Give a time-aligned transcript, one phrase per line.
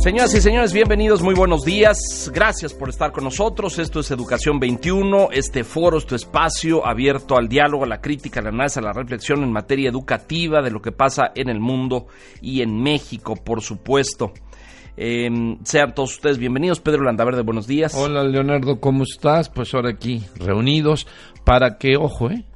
[0.00, 2.30] Señoras y señores, bienvenidos, muy buenos días.
[2.32, 3.78] Gracias por estar con nosotros.
[3.78, 8.46] Esto es Educación 21, este foro, este espacio abierto al diálogo, a la crítica, al
[8.46, 12.06] análisis, a la reflexión en materia educativa de lo que pasa en el mundo
[12.40, 14.32] y en México, por supuesto.
[14.96, 15.28] Eh,
[15.64, 16.80] sean todos ustedes bienvenidos.
[16.80, 17.92] Pedro Landaverde, buenos días.
[17.94, 19.50] Hola Leonardo, ¿cómo estás?
[19.50, 21.06] Pues ahora aquí reunidos
[21.44, 22.46] para que, ojo, eh,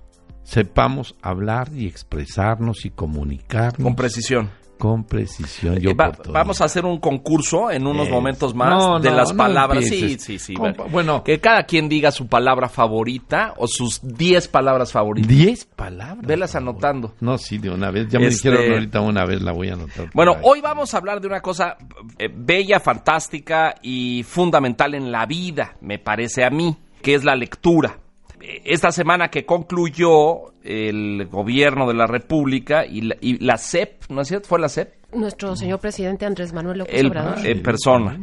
[0.45, 4.64] sepamos hablar y expresarnos y comunicarnos Con precisión.
[4.79, 5.79] Con precisión.
[5.81, 9.11] y Eh, va- vamos a hacer un concurso en unos Eh, momentos más no, de
[9.11, 9.85] no, las no palabras.
[9.85, 10.55] sí, sí, sí.
[10.55, 11.23] Compa- bueno.
[11.25, 15.29] que cada quien diga su palabra favorita o sus 10 palabras favoritas.
[15.29, 16.27] Diez palabras.
[16.27, 17.15] Velas anotando.
[17.21, 18.09] No, sí, de una vez.
[18.09, 20.11] Ya me Este- dijeron ahorita una vez, la voy a anotar.
[20.15, 21.77] Bueno, hoy vamos a hablar de una cosa
[22.19, 27.35] eh, bella, fantástica y fundamental en la vida, me parece a mí, que es la
[27.37, 27.99] lectura.
[28.45, 34.11] Eh, Esta semana que concluyó el gobierno de la República y la, y la CEP,
[34.11, 34.49] ¿no es cierto?
[34.49, 34.93] ¿Fue la CEP?
[35.15, 37.47] Nuestro señor presidente Andrés Manuel López el, Obrador.
[37.47, 38.19] en persona.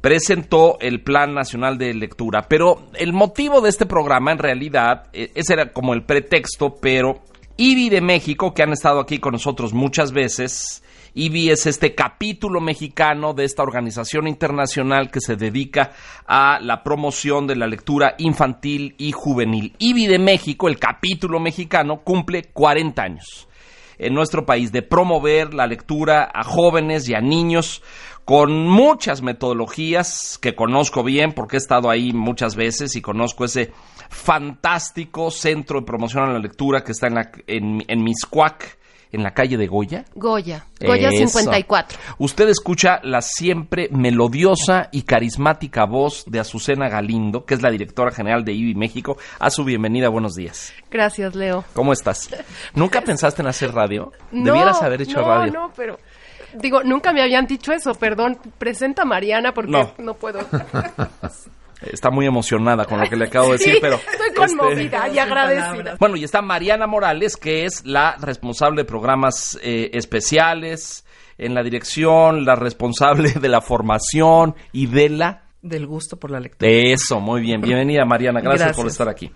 [0.00, 2.46] Presentó el Plan Nacional de Lectura.
[2.48, 7.20] Pero el motivo de este programa, en realidad, eh, ese era como el pretexto, pero
[7.56, 10.82] IBI de México, que han estado aquí con nosotros muchas veces,
[11.14, 15.92] IBI es este capítulo mexicano de esta organización internacional que se dedica
[16.26, 19.74] a la promoción de la lectura infantil y juvenil.
[19.78, 23.48] IBI de México, el capítulo mexicano, cumple 40 años
[23.98, 27.82] en nuestro país de promover la lectura a jóvenes y a niños
[28.24, 33.72] con muchas metodologías que conozco bien porque he estado ahí muchas veces y conozco ese
[34.08, 38.78] fantástico centro de promoción a la lectura que está en, la, en Miscuac,
[39.12, 40.04] en la calle de Goya.
[40.14, 40.66] Goya.
[40.80, 41.38] Goya Eso.
[41.38, 41.98] 54.
[42.18, 48.10] Usted escucha la siempre melodiosa y carismática voz de Azucena Galindo, que es la directora
[48.10, 49.16] general de IBI México.
[49.38, 50.72] A su bienvenida, buenos días.
[50.90, 51.64] Gracias, Leo.
[51.74, 52.30] ¿Cómo estás?
[52.74, 54.12] ¿Nunca pensaste en hacer radio?
[54.30, 55.52] No, Debieras haber hecho no, radio.
[55.52, 55.98] No, pero...
[56.54, 58.36] Digo, nunca me habían dicho eso, perdón.
[58.58, 59.92] Presenta a Mariana porque No.
[59.98, 60.40] no, puedo.
[61.82, 63.96] Está muy emocionada con lo que le acabo de decir, Sí, pero...
[63.96, 65.96] estoy este, conmovida y agradecida.
[65.98, 71.04] Bueno, y está Mariana Morales, que es la responsable de programas eh, especiales
[71.38, 75.42] en la dirección, la responsable de la formación y de la...
[75.62, 76.70] del gusto por la lectura.
[76.70, 77.62] De eso, muy bien.
[77.62, 78.40] Bienvenida, Mariana.
[78.40, 79.30] Gracias, por estar aquí.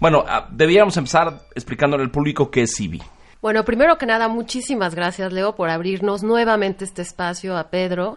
[0.00, 3.00] Bueno, ah, debíamos empezar explicándole al público qué es IBI.
[3.40, 8.16] Bueno, primero que nada, muchísimas gracias, Leo, por abrirnos nuevamente este espacio a Pedro.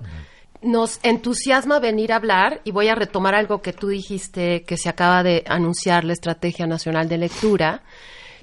[0.61, 4.89] Nos entusiasma venir a hablar y voy a retomar algo que tú dijiste que se
[4.89, 7.83] acaba de anunciar la Estrategia Nacional de Lectura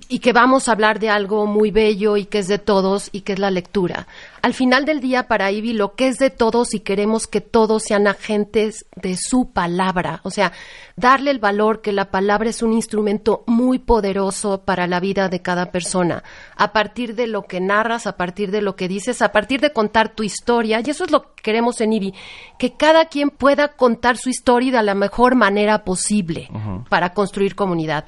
[0.09, 3.22] y que vamos a hablar de algo muy bello y que es de todos y
[3.22, 4.06] que es la lectura.
[4.43, 7.84] Al final del día, para Ivy, lo que es de todos y queremos que todos
[7.84, 10.53] sean agentes de su palabra, o sea,
[10.97, 15.41] darle el valor que la palabra es un instrumento muy poderoso para la vida de
[15.41, 16.22] cada persona,
[16.56, 19.72] a partir de lo que narras, a partir de lo que dices, a partir de
[19.72, 22.15] contar tu historia, y eso es lo que queremos en Ivy,
[22.59, 26.50] que cada quien pueda contar su historia de la mejor manera posible
[26.91, 28.05] para construir comunidad.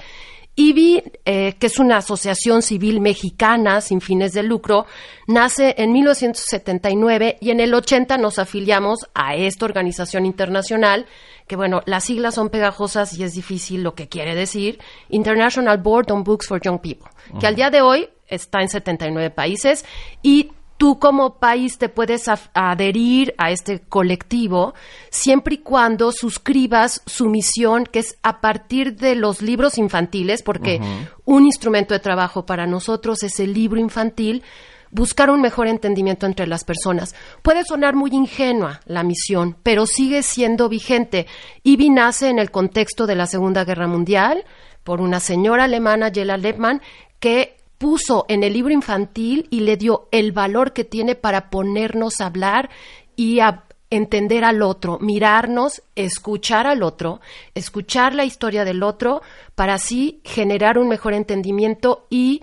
[0.56, 4.86] IBI, eh, que es una asociación civil mexicana sin fines de lucro,
[5.26, 11.06] nace en 1979 y en el 80 nos afiliamos a esta organización internacional,
[11.46, 14.78] que bueno, las siglas son pegajosas y es difícil lo que quiere decir,
[15.10, 19.30] International Board on Books for Young People, que al día de hoy está en 79
[19.30, 19.84] países
[20.22, 24.74] y tú como país te puedes adherir a este colectivo
[25.10, 30.80] siempre y cuando suscribas su misión, que es a partir de los libros infantiles, porque
[31.24, 34.42] un instrumento de trabajo para nosotros es el libro infantil,
[34.90, 37.14] buscar un mejor entendimiento entre las personas.
[37.42, 41.26] Puede sonar muy ingenua la misión, pero sigue siendo vigente.
[41.62, 44.44] IBI nace en el contexto de la Segunda Guerra Mundial
[44.84, 46.80] por una señora alemana, Jela Lepman,
[47.18, 52.20] que puso en el libro infantil y le dio el valor que tiene para ponernos
[52.20, 52.70] a hablar
[53.16, 57.20] y a entender al otro, mirarnos, escuchar al otro,
[57.54, 59.22] escuchar la historia del otro,
[59.54, 62.42] para así generar un mejor entendimiento y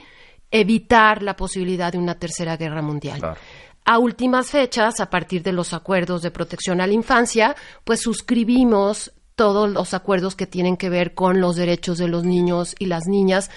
[0.51, 3.19] evitar la posibilidad de una tercera guerra mundial.
[3.19, 3.39] Claro.
[3.85, 9.11] A últimas fechas, a partir de los acuerdos de protección a la infancia, pues suscribimos
[9.35, 13.07] todos los acuerdos que tienen que ver con los derechos de los niños y las
[13.07, 13.49] niñas,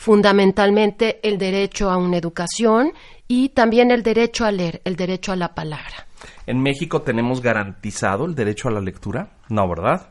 [0.00, 2.94] fundamentalmente el derecho a una educación
[3.28, 6.06] y también el derecho a leer, el derecho a la palabra.
[6.46, 9.28] ¿En México tenemos garantizado el derecho a la lectura?
[9.50, 10.08] No, ¿verdad?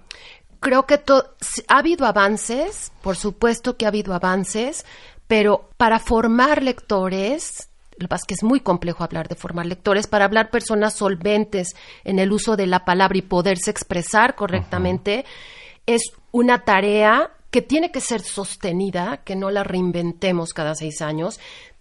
[0.60, 1.02] Creo que
[1.68, 4.86] ha habido avances, por supuesto que ha habido avances,
[5.28, 9.66] pero para formar lectores Lo que pasa es que es muy complejo hablar de formar
[9.66, 10.06] lectores.
[10.06, 15.26] Para hablar personas solventes en el uso de la palabra y poderse expresar correctamente,
[15.88, 21.40] es una tarea que tiene que ser sostenida, que no la reinventemos cada seis años,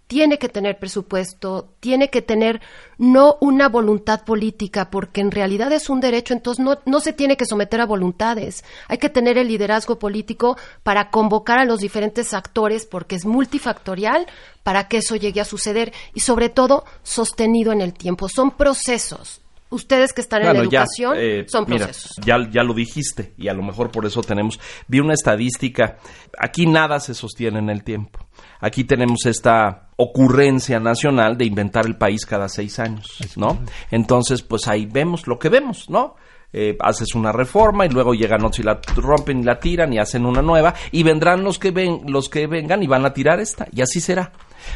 [0.09, 2.61] tiene que tener presupuesto, tiene que tener
[2.97, 7.37] no una voluntad política, porque en realidad es un derecho, entonces no, no se tiene
[7.37, 8.63] que someter a voluntades.
[8.87, 14.25] Hay que tener el liderazgo político para convocar a los diferentes actores, porque es multifactorial,
[14.63, 18.29] para que eso llegue a suceder y sobre todo sostenido en el tiempo.
[18.29, 19.41] Son procesos.
[19.71, 22.15] Ustedes que están en la educación eh, son procesos.
[22.25, 24.59] ya, ya lo dijiste y a lo mejor por eso tenemos.
[24.87, 25.97] Vi una estadística.
[26.39, 28.19] Aquí nada se sostiene en el tiempo.
[28.59, 33.59] Aquí tenemos esta ocurrencia nacional de inventar el país cada seis años, ¿no?
[33.91, 36.15] Entonces, pues ahí vemos lo que vemos, ¿no?
[36.51, 39.99] Eh, haces una reforma y luego llegan otros y la rompen y la tiran y
[39.99, 43.39] hacen una nueva y vendrán los que ven, los que vengan y van a tirar
[43.39, 44.31] esta y así será.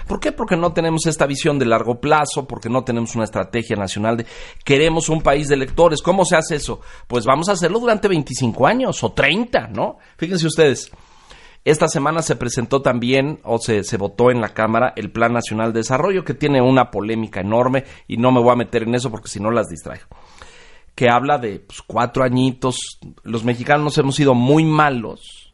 [0.07, 0.31] ¿Por qué?
[0.31, 4.25] Porque no tenemos esta visión de largo plazo, porque no tenemos una estrategia nacional de
[4.63, 6.01] queremos un país de lectores.
[6.01, 6.81] ¿Cómo se hace eso?
[7.07, 9.97] Pues vamos a hacerlo durante 25 años o 30, ¿no?
[10.17, 10.91] Fíjense ustedes.
[11.65, 15.71] Esta semana se presentó también, o se, se, votó en la Cámara, el Plan Nacional
[15.71, 19.09] de Desarrollo, que tiene una polémica enorme, y no me voy a meter en eso
[19.09, 20.07] porque si no las distraigo.
[20.95, 22.99] Que habla de pues, cuatro añitos.
[23.23, 25.51] Los mexicanos hemos sido muy malos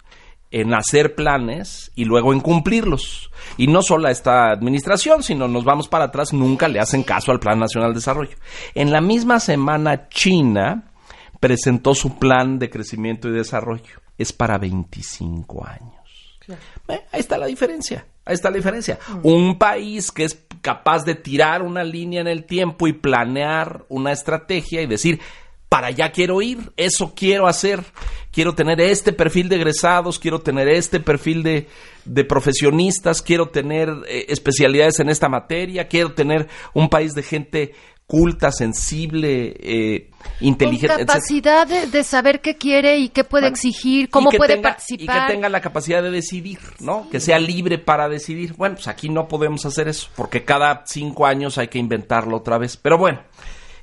[0.52, 3.30] en hacer planes y luego en cumplirlos.
[3.58, 7.32] Y no solo a esta administración, sino nos vamos para atrás, nunca le hacen caso
[7.32, 8.36] al Plan Nacional de Desarrollo.
[8.74, 10.92] En la misma semana, China
[11.40, 14.02] presentó su plan de crecimiento y desarrollo.
[14.18, 16.40] Es para 25 años.
[16.88, 18.06] Eh, ahí está la diferencia.
[18.30, 19.00] Ahí está la diferencia.
[19.24, 24.12] Un país que es capaz de tirar una línea en el tiempo y planear una
[24.12, 25.20] estrategia y decir,
[25.68, 27.84] para allá quiero ir, eso quiero hacer,
[28.32, 31.68] quiero tener este perfil de egresados, quiero tener este perfil de,
[32.06, 37.74] de profesionistas, quiero tener eh, especialidades en esta materia, quiero tener un país de gente
[38.10, 40.10] culta, sensible, eh,
[40.42, 40.96] inteligente.
[40.96, 44.70] Con capacidad de, de, saber qué quiere y qué puede Bueno, exigir, cómo puede tenga-
[44.70, 45.16] participar.
[45.16, 47.08] Y que tenga la capacidad de decidir, ¿no?
[47.12, 48.56] Que sea libre para decidir.
[48.56, 52.58] Bueno, pues aquí no podemos hacer eso, porque cada cinco años hay que inventarlo otra
[52.58, 52.78] vez.
[52.78, 53.22] Pero bueno,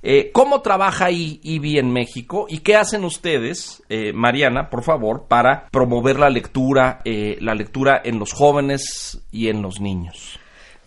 [0.03, 2.47] eh, ¿cómo trabaja IBI en México?
[2.49, 8.03] ¿Y qué hacen ustedes, eh, Mariana, por favor, para promover la lectura, eh, la lectura
[8.05, 10.41] en los jóvenes y en los niños?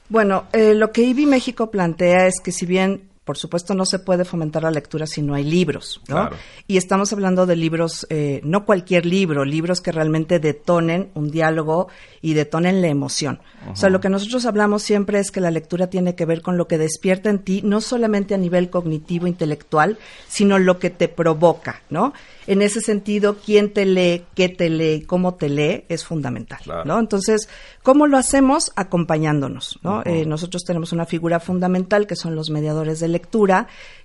[0.10, 4.00] Bueno, eh, lo que IBI México plantea es que si bien por supuesto no se
[4.00, 6.16] puede fomentar la lectura si no hay libros, ¿no?
[6.16, 6.36] Claro.
[6.66, 11.90] Y estamos hablando de libros, eh, no cualquier libro, libros que realmente detonen un diálogo
[12.22, 13.40] y detonen la emoción.
[13.72, 16.58] O sea, lo que nosotros hablamos siempre es que la lectura tiene que ver con
[16.58, 21.08] lo que despierta en ti, no solamente a nivel cognitivo, intelectual, sino lo que te
[21.08, 22.14] provoca, ¿no?
[22.48, 26.84] En ese sentido, quién te lee, qué te lee, cómo te lee, es fundamental, Claro.
[26.84, 27.00] ¿no?
[27.00, 27.48] Entonces,
[27.84, 28.72] ¿cómo lo hacemos?
[28.76, 30.02] Acompañándonos, ¿no?
[30.04, 33.19] Eh, nosotros tenemos una figura fundamental que son los mediadores de lectura,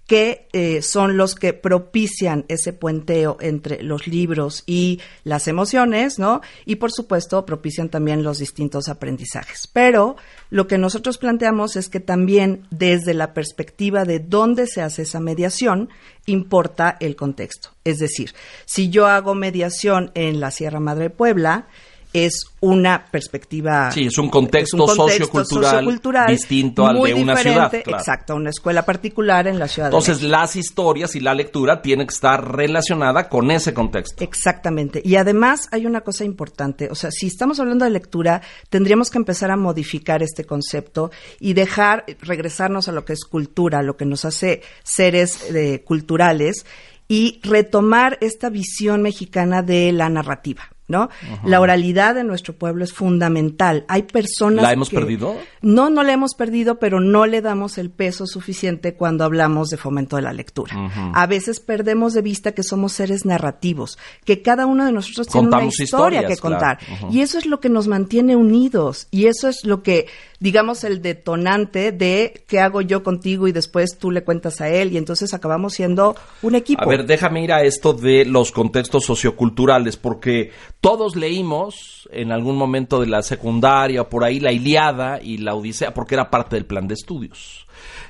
[0.07, 6.43] que eh, son los que propician ese puenteo entre los libros y las emociones, ¿no?
[6.67, 9.67] Y por supuesto propician también los distintos aprendizajes.
[9.73, 10.17] Pero
[10.51, 15.21] lo que nosotros planteamos es que también desde la perspectiva de dónde se hace esa
[15.21, 15.89] mediación,
[16.27, 17.71] importa el contexto.
[17.85, 18.35] Es decir,
[18.67, 21.67] si yo hago mediación en la Sierra Madre Puebla,
[22.15, 23.91] es una perspectiva.
[23.91, 25.85] Sí, es un contexto sociocultural
[26.29, 27.99] distinto al muy de una ciudad, claro.
[27.99, 30.31] Exacto, una escuela particular en la ciudad de Entonces, México.
[30.31, 34.23] las historias y la lectura tienen que estar relacionada con ese contexto.
[34.23, 35.03] Exactamente.
[35.05, 36.89] Y además hay una cosa importante.
[36.89, 38.41] O sea, si estamos hablando de lectura,
[38.71, 43.83] tendríamos que empezar a modificar este concepto y dejar, regresarnos a lo que es cultura,
[43.83, 46.65] lo que nos hace seres eh, culturales
[47.09, 50.74] y retomar esta visión mexicana de la narrativa.
[50.87, 51.09] ¿No?
[51.47, 53.87] La oralidad de nuestro pueblo es fundamental.
[53.89, 55.35] Hay personas ¿La hemos que- perdido?
[55.63, 59.79] No, no la hemos perdido, pero no le damos el peso suficiente cuando hablamos de
[59.79, 60.75] fomento de la lectura.
[61.15, 65.49] A veces perdemos de vista que somos seres narrativos, que cada uno de nosotros tiene
[65.49, 66.79] Contamos una historia que contar.
[66.79, 67.09] claro.
[67.11, 69.09] Y eso es lo que nos mantiene unidos.
[69.11, 70.07] Y eso es lo que,
[70.39, 74.93] digamos, el detonante de qué hago yo contigo y después tú le cuentas a él.
[74.93, 76.83] Y entonces acabamos siendo un equipo.
[76.83, 80.51] A ver, déjame ir a esto de los contextos socioculturales, porque
[80.85, 85.55] todos leímos en algún momento de la secundaria o por ahí la Iliada y la
[85.55, 87.67] Odisea, porque era parte del plan de estudios.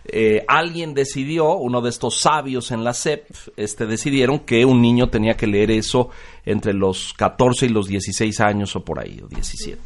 [0.06, 5.08] Eh, alguien decidió, uno de estos sabios en la SEP, este, decidieron que un niño
[5.08, 6.10] tenía que leer eso
[6.44, 9.78] entre los 14 y los 16 años o por ahí, o 17.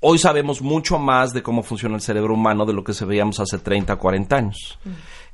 [0.00, 3.40] Hoy sabemos mucho más de cómo funciona el cerebro humano de lo que se veíamos
[3.40, 4.78] hace 30, 40 años.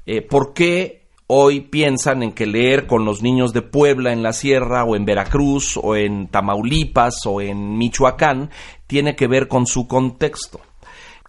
[0.07, 1.02] Eh, ¿Por qué
[1.35, 5.07] hoy piensan en que leer con los niños de Puebla en la sierra o en
[5.07, 8.51] Veracruz o en Tamaulipas o en Michoacán
[8.87, 10.61] tiene que ver con su contexto?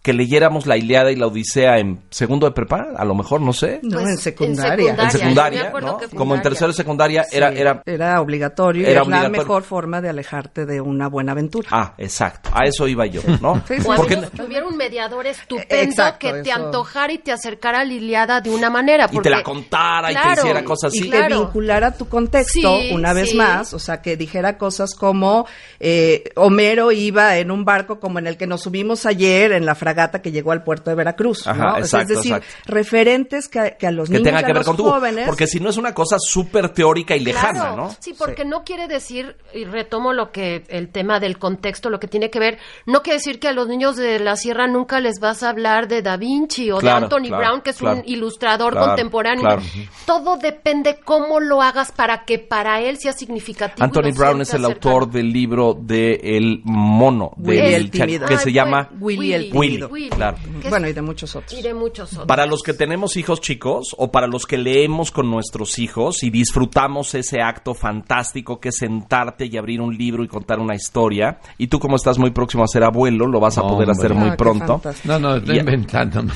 [0.03, 3.53] Que leyéramos la Ilíada y la Odisea en segundo de prepa, a lo mejor, no
[3.53, 3.79] sé.
[3.83, 4.95] No, Pues, en secundaria.
[4.99, 5.71] En secundaria, ¿no?
[5.71, 6.41] que Como en secundaria.
[6.43, 7.81] tercero de secundaria era, Sí, era...
[7.85, 11.69] era obligatorio y Era la mejor forma de alejarte de una buena aventura.
[11.71, 12.49] Ah, exacto.
[12.53, 13.63] A eso iba yo, ¿no?
[13.67, 13.87] Sí, sí.
[13.87, 16.65] O a Porque- que hubiera un mediador estupendo Exacto, que te eso.
[16.65, 19.07] antojara y te acercara a Liliada de una manera.
[19.09, 21.09] y te la contara y te hiciera cosas y así.
[21.09, 21.39] que claro.
[21.45, 23.37] vinculara tu contexto Sí, una vez sí.
[23.37, 25.47] más, o sea, que dijera cosas como
[25.79, 29.75] eh, Homero iba en un barco como en el que nos subimos ayer en la
[29.93, 31.69] fragata que llegó al puerto de Veracruz, Ajá, ¿no?
[31.69, 32.55] O sea, exacto, es decir, exacto.
[32.65, 34.83] referentes que, a- que a los que niños tenga a que ver los con tu
[34.89, 37.95] jóvenes porque si no es una cosa súper teórica y lejana, Claro, ¿no?
[37.99, 42.07] Sí, porque no quiere decir, y retomo lo que, el tema del contexto, lo que
[42.07, 45.19] tiene que ver, no quiere decir que a los niños de la sierra nunca les
[45.19, 47.97] vas a hablar de Da Vinci o Claro, de Anthony claro, Brown, que es claro.
[47.97, 49.41] un ilustrador Claro, contemporáneo.
[49.43, 49.61] claro.
[50.05, 53.83] Todo depende cómo lo hagas para que para él sea significativo.
[53.83, 58.27] Anthony Brown es el autor del libro de El Mono, Willy del el Tímido.
[58.27, 60.37] que Ay, se llama Willy el Willy, Claro.
[60.63, 61.53] Es- bueno, y de muchos otros.
[61.57, 62.27] y de muchos otros.
[62.27, 66.29] Para los que tenemos hijos chicos o para los que leemos con nuestros hijos y
[66.29, 71.39] disfrutamos ese acto fantástico que es sentarte y abrir un libro y contar una historia,
[71.57, 73.91] y tú como estás muy próximo a ser abuelo, lo vas a poder Hombre.
[73.91, 74.81] hacer muy Ah, pronto.
[75.05, 76.23] No, no, estoy inventando.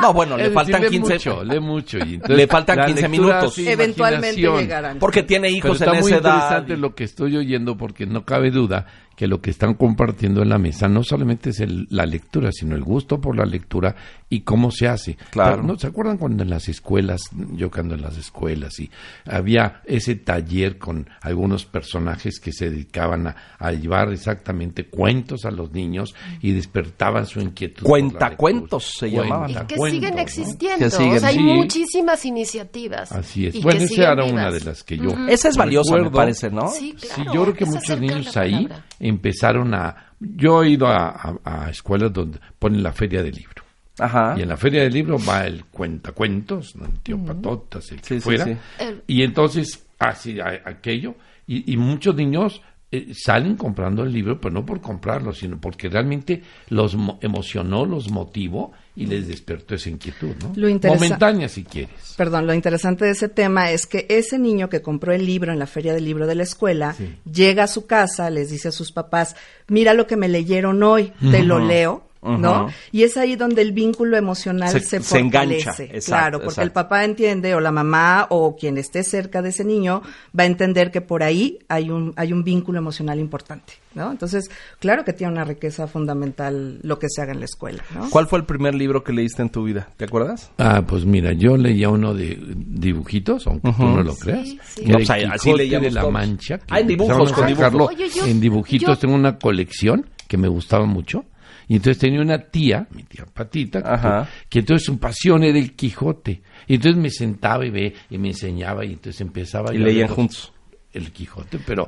[0.00, 1.98] No, bueno, le Es faltan decir, lee 15 mucho, lee mucho.
[1.98, 3.54] y entonces Le faltan la 15 lectura minutos.
[3.54, 4.98] sí, Eventualmente llegarán.
[5.00, 6.34] porque tiene Pero hijos está en esa edad.
[6.34, 8.86] interesante lo que estoy oyendo porque no cabe duda
[9.18, 12.76] que lo que están compartiendo en la mesa no solamente es el- la lectura, sino
[12.76, 13.96] el gusto por la lectura
[14.30, 15.16] y cómo se hace.
[15.30, 15.60] Claro.
[15.64, 17.22] ¿No se acuerdan cuando en las escuelas,
[17.56, 18.88] yo que ando en las escuelas y
[19.24, 25.50] había ese taller con algunos personajes que se dedicaban a, a llevar exactamente cuentos a
[25.50, 27.84] los niños y despertaban su inquietud.
[27.84, 29.50] Cuentacuentos se llamaban.
[29.50, 30.20] Y que siguen ¿no?
[30.20, 30.78] existiendo.
[30.78, 31.42] Que siguen, o sea, hay sí.
[31.42, 33.10] muchísimas iniciativas.
[33.10, 33.56] Así es.
[33.56, 35.10] y Bueno, esa era una de las que yo.
[35.28, 36.68] Esa es valiosa, me parece, ¿no?
[36.68, 37.34] Sí, Sí, claro.
[37.34, 38.84] yo creo que es muchos niños ahí palabra.
[39.00, 40.12] Empezaron a...
[40.20, 43.62] Yo he ido a, a- a escuelas donde ponen la feria del libro.
[44.00, 44.34] Ajá.
[44.38, 46.86] Y en la feria del libro va el cuentacuentos, ¿no?
[46.86, 48.44] el tío Patotas, el que Sí, sí, fuera.
[48.44, 48.56] sí.
[49.06, 51.14] Y entonces, así, a- aquello.
[51.46, 52.62] Y, y muchos niños
[52.92, 57.84] eh, salen comprando el libro, pero no por comprarlo, sino porque realmente los mo- emocionó,
[57.86, 60.52] los motivó y les despertó esa inquietud, ¿no?
[60.56, 62.14] Lo Momentánea, si quieres.
[62.16, 65.60] Perdón, lo interesante de ese tema es que ese niño que compró el libro en
[65.60, 66.96] la feria del libro de la escuela,
[67.30, 69.36] llega a su casa, les dice a sus papás,
[69.68, 72.07] mira lo que me leyeron hoy, te lo leo.
[72.36, 72.68] ¿No?
[72.92, 76.72] Y es ahí donde el vínculo emocional Se- se, se engancha, exacto, claro, porque el
[76.72, 80.02] papá entiende, o la mamá, o quien esté cerca de ese niño,
[80.38, 84.10] va a entender que por ahí hay un, hay un vínculo emocional importante, ¿no?
[84.10, 88.10] Entonces, claro que tiene una riqueza fundamental lo que se haga en la escuela, ¿no?
[88.10, 89.88] ¿Cuál fue el primer libro que leíste en tu vida?
[89.96, 90.50] ¿Te acuerdas?
[90.58, 92.38] Ah, pues mira, yo leía uno de
[92.78, 94.46] dibujitos, aunque tú no lo creas.
[94.48, 94.84] Sí, sí.
[94.86, 96.12] No, pues, así de la todos.
[96.12, 96.60] Mancha.
[96.70, 97.56] Ah, en dibujos, con dibujos.
[97.56, 98.88] sacarlo Oye, yo- en dibujitos.
[98.96, 101.24] yo- Tengo una colección que me gustaba mucho.
[101.68, 104.28] Y entonces tenía una tía, mi tía Patita, que, Ajá.
[104.48, 106.42] que entonces su pasión era el Quijote.
[106.66, 110.52] Y entonces me sentaba y ve y me enseñaba y entonces empezaba Y leían juntos.
[110.90, 111.86] El Quijote, pero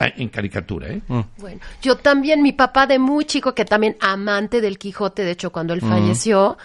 [0.00, 1.02] en caricatura, ¿eh?
[1.36, 5.52] Bueno, yo también, mi papá de muy chico, que también amante del Quijote, de hecho,
[5.52, 6.56] cuando él falleció,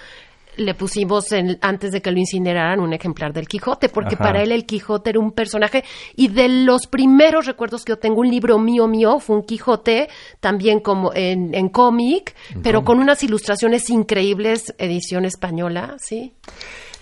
[0.57, 4.23] le pusimos en- antes de que lo incineraran un ejemplar del Quijote, porque Ajá.
[4.23, 5.83] para él el Quijote era un personaje
[6.15, 10.09] y de los primeros recuerdos que yo tengo, un libro mío mío fue un Quijote,
[10.39, 16.33] también como en, en cómic, pero con unas ilustraciones increíbles, edición española, ¿sí?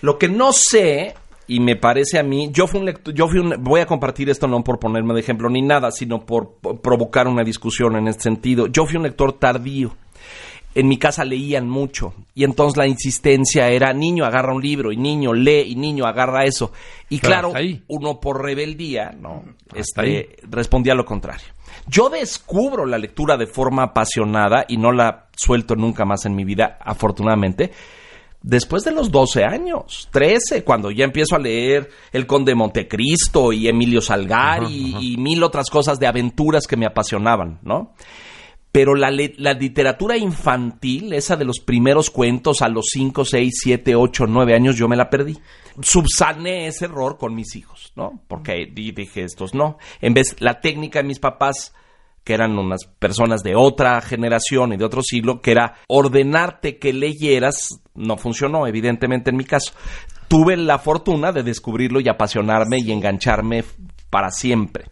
[0.00, 1.14] Lo que no sé,
[1.46, 4.30] y me parece a mí, yo fui un lector, yo fui un, voy a compartir
[4.30, 8.08] esto no por ponerme de ejemplo ni nada, sino por, por provocar una discusión en
[8.08, 8.66] este sentido.
[8.66, 9.92] Yo fui un lector tardío.
[10.74, 12.14] En mi casa leían mucho.
[12.34, 16.44] Y entonces la insistencia era niño agarra un libro y niño lee y niño agarra
[16.44, 16.72] eso.
[17.08, 17.52] Y Pero claro
[17.88, 21.46] uno por rebeldía no este respondía lo contrario.
[21.86, 26.44] Yo descubro la lectura de forma apasionada y no la suelto nunca más en mi
[26.44, 27.72] vida afortunadamente
[28.42, 33.52] después de los 12 años, 13, cuando ya empiezo a leer El Conde de Montecristo
[33.52, 37.94] y Emilio Salgari y mil otras cosas de aventuras que me apasionaban, ¿no?
[38.72, 43.94] Pero la, la literatura infantil, esa de los primeros cuentos a los 5, 6, 7,
[43.94, 45.38] 8, 9 años, yo me la perdí.
[45.80, 48.22] Subsané ese error con mis hijos, ¿no?
[48.28, 49.76] Porque di- dije, estos no.
[50.00, 51.74] En vez, la técnica de mis papás
[52.24, 56.92] que eran unas personas de otra generación y de otro siglo, que era ordenarte que
[56.92, 59.72] leyeras, no funcionó, evidentemente en mi caso.
[60.28, 63.64] Tuve la fortuna de descubrirlo y apasionarme y engancharme
[64.08, 64.84] para siempre.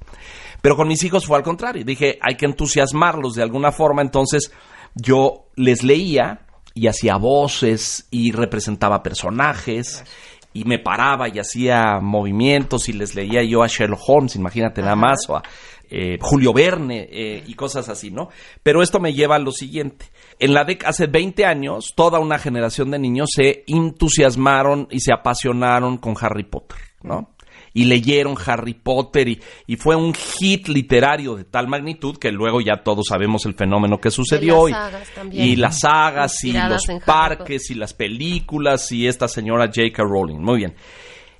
[0.63, 1.85] Pero con mis hijos fue al contrario.
[1.85, 4.03] Dije, hay que entusiasmarlos de alguna forma.
[4.03, 4.53] Entonces
[4.95, 10.05] yo les leía y hacía voces y representaba personajes
[10.53, 14.97] y me paraba y hacía movimientos y les leía yo a Sherlock Holmes, imagínate nada
[14.97, 15.43] más, o a
[15.89, 18.29] eh, Julio Verne eh, y cosas así, ¿no?
[18.63, 20.07] Pero esto me lleva a lo siguiente.
[20.39, 25.13] En la década, hace 20 años, toda una generación de niños se entusiasmaron y se
[25.13, 27.35] apasionaron con Harry Potter, ¿no?
[27.73, 32.61] Y leyeron Harry Potter y, y fue un hit literario de tal magnitud que luego
[32.61, 34.69] ya todos sabemos el fenómeno que sucedió.
[34.69, 35.47] Y las y- sagas también.
[35.47, 40.03] y las sagas y los parques y las películas y esta señora J.K.
[40.03, 40.39] Rowling.
[40.39, 40.75] Muy bien.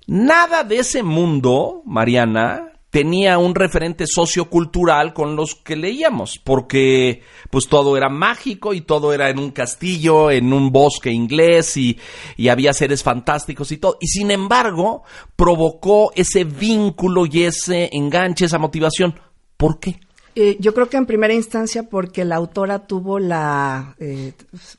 [0.07, 7.69] Nada de ese mundo, Mariana, tenía un referente sociocultural con los que leíamos, porque pues
[7.69, 11.99] todo era mágico y todo era en un castillo, en un bosque inglés y,
[12.37, 13.97] y había seres fantásticos y todo.
[14.01, 15.05] Y sin embargo,
[15.37, 19.19] provocó ese vínculo y ese enganche, esa motivación.
[19.57, 20.01] ¿Por qué?
[20.37, 23.97] Eh, yo creo que en primera instancia porque la autora tuvo la...
[23.99, 24.33] eh,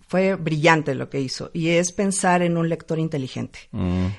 [0.08, 3.60] fue brillante lo que hizo y es pensar en un lector inteligente.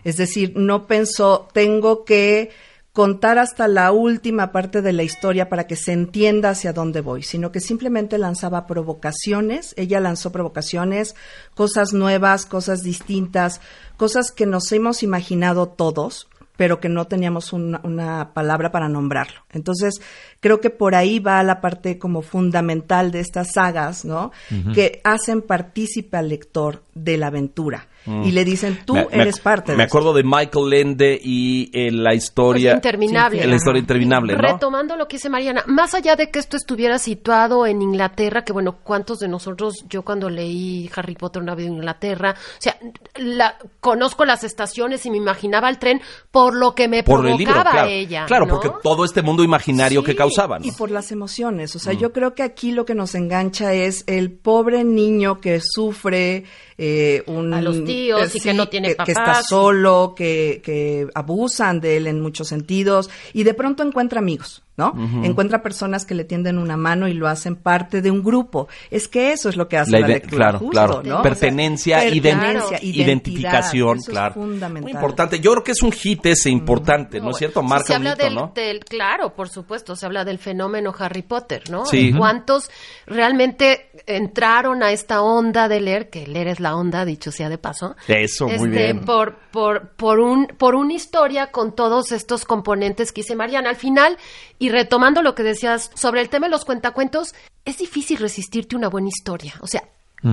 [0.05, 2.51] Es decir, no pensó, tengo que
[2.93, 7.23] contar hasta la última parte de la historia para que se entienda hacia dónde voy,
[7.23, 11.17] sino que simplemente lanzaba provocaciones, ella lanzó provocaciones,
[11.55, 13.61] cosas nuevas, cosas distintas,
[13.97, 19.41] cosas que nos hemos imaginado todos, pero que no teníamos una, una palabra para nombrarlo.
[19.53, 19.95] Entonces,
[20.41, 24.33] creo que por ahí va la parte como fundamental de estas sagas, ¿no?
[24.75, 27.89] Que hacen partícipe al lector de la aventura.
[28.07, 29.99] Y le dicen, tú Me- me- eres parte Me de esto.
[29.99, 32.73] acuerdo de Michael Lende y eh, la historia.
[32.73, 33.43] Pues interminable.
[33.43, 34.39] Sí, la historia interminable, ¿no?
[34.41, 38.53] Retomando lo que dice Mariana, más allá de que esto estuviera situado en Inglaterra, que
[38.53, 42.77] bueno, ¿cuántos de nosotros, yo cuando leí Harry Potter una vez en Inglaterra, o sea,
[43.17, 47.33] la, conozco las estaciones y me imaginaba el tren por lo que me Por provocaba
[47.33, 47.89] el libro, claro.
[47.89, 48.27] ella.
[48.27, 48.55] claro, ¿no?
[48.55, 50.67] porque todo este mundo imaginario Sí, que causaba, ¿no?
[50.67, 51.75] Y por las emociones.
[51.77, 51.81] O Mm.
[51.81, 56.45] sea, yo creo que aquí lo que nos engancha es el pobre niño que sufre
[56.79, 57.53] eh, un...
[57.93, 61.97] A los tíos y que no tiene que, que está solo, que, que abusan de
[61.97, 64.63] él en muchos sentidos y de pronto encuentra amigos.
[64.95, 65.25] ¿No?
[65.25, 68.69] Encuentra personas que le tienden una mano y lo hacen parte de un grupo.
[68.91, 71.03] Es que eso es lo que hace La la, lectura, claro, justo, claro.
[71.05, 71.21] ¿no?
[71.21, 74.35] O sea, Pertenencia, ident- pertenencia, identificación, eso es claro.
[74.35, 74.83] fundamental.
[74.83, 75.41] Muy importante.
[75.41, 77.63] Yo creo que es un hit ese importante, ¿no es cierto?
[77.63, 78.53] Marca se un habla hito, del, ¿no?
[78.55, 81.87] del- claro, por supuesto, se habla del fenómeno Harry Potter, ¿no?
[81.87, 82.13] Sí.
[82.17, 82.71] ¿Cuántos
[83.07, 87.59] realmente entraron a esta onda de leer, que leer es la onda, dicho sea de
[87.59, 87.95] paso?
[88.09, 89.05] Eso, muy Este, bien.
[89.05, 93.71] Por, por, por, un, por una historia con todos estos componentes que hice Mariana.
[93.71, 94.17] Al final,
[94.59, 98.79] y retomando lo que decías sobre el tema de los cuentacuentos, es difícil resistirte a
[98.79, 99.55] una buena historia.
[99.61, 99.85] O sea,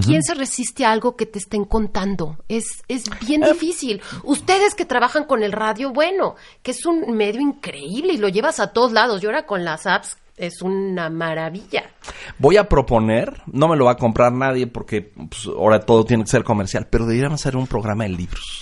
[0.06, 2.38] ¿quién se resiste a algo que te estén contando?
[2.48, 3.54] Es, es bien Eh.
[3.54, 4.02] difícil.
[4.24, 8.60] Ustedes que trabajan con el radio, bueno, que es un medio increíble y lo llevas
[8.60, 9.22] a todos lados.
[9.22, 11.90] Y ahora con las apps es una maravilla.
[12.38, 16.24] Voy a proponer, no me lo va a comprar nadie porque pues, ahora todo tiene
[16.24, 18.59] que ser comercial, pero deberíamos hacer un programa de libros.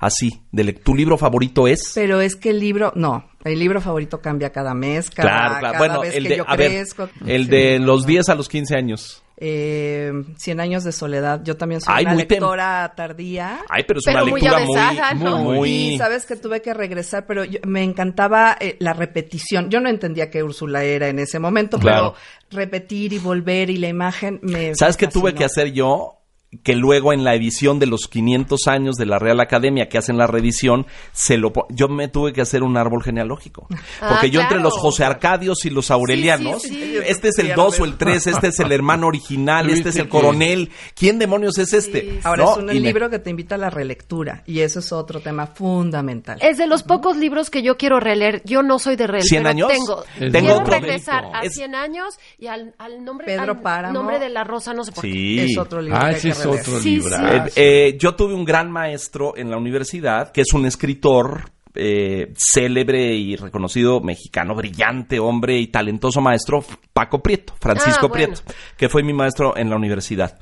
[0.00, 1.92] Así, de tu libro favorito es.
[1.94, 5.66] Pero es que el libro, no, el libro favorito cambia cada mes, cada, claro, claro.
[5.72, 7.08] cada Bueno, vez el que de, yo a ver, crezco.
[7.26, 8.06] el Sí, de no, los no.
[8.08, 9.20] 10 a los 15 años.
[9.36, 11.40] Eh, Cien años de soledad.
[11.42, 13.58] Yo también soy Ay, una tem- lectora tardía.
[13.68, 15.38] Ay, pero es Pero una muy lectura avanzada, muy, ¿no?
[15.38, 19.70] muy, Y sabes que tuve que regresar, pero yo- me encantaba eh, la repetición.
[19.70, 22.14] Yo no entendía que Úrsula era en ese momento, Claro.
[22.50, 24.72] pero repetir y volver y la imagen me.
[24.76, 26.20] ¿Sabes qué tuve que hacer yo?
[26.62, 30.16] Que luego en la edición de los 500 años de la Real Academia que hacen
[30.18, 33.66] la reedición, se lo yo me tuve que hacer un árbol genealógico.
[34.00, 36.98] Ah, Porque yo entre los José Arcadios y los Aurelianos, Sí, sí, sí.
[37.06, 40.08] este es el 2 o el 3, este es el hermano original, este es el
[40.08, 40.70] coronel.
[40.94, 42.20] ¿Quién demonios es este?
[42.24, 42.50] Ahora ¿No?
[42.52, 45.20] es un Y me- libro que te invita a la relectura y eso es otro
[45.20, 46.38] tema fundamental.
[46.40, 48.42] Es de los pocos libros que yo quiero releer.
[48.44, 49.24] Yo no soy de releer.
[49.24, 49.68] ¿Cien pero años?
[49.68, 53.60] Tengo, Tengo quiero otro regresar a Es- 100 años y al, al nombre, Pedro al
[53.62, 53.94] Páramo.
[53.94, 55.10] nombre de la rosa, no sé por qué.
[55.12, 55.40] Sí.
[55.40, 55.96] Es otro libro.
[55.98, 57.00] Ah, que hay ese que es otro Sí.
[57.00, 62.32] Eh, eh, yo tuve un gran maestro en la universidad, que es un escritor eh,
[62.36, 68.34] célebre y reconocido mexicano, brillante hombre y talentoso maestro, Paco Prieto, Francisco Ah, bueno.
[68.34, 68.42] Prieto,
[68.76, 70.38] que fue mi maestro en la universidad.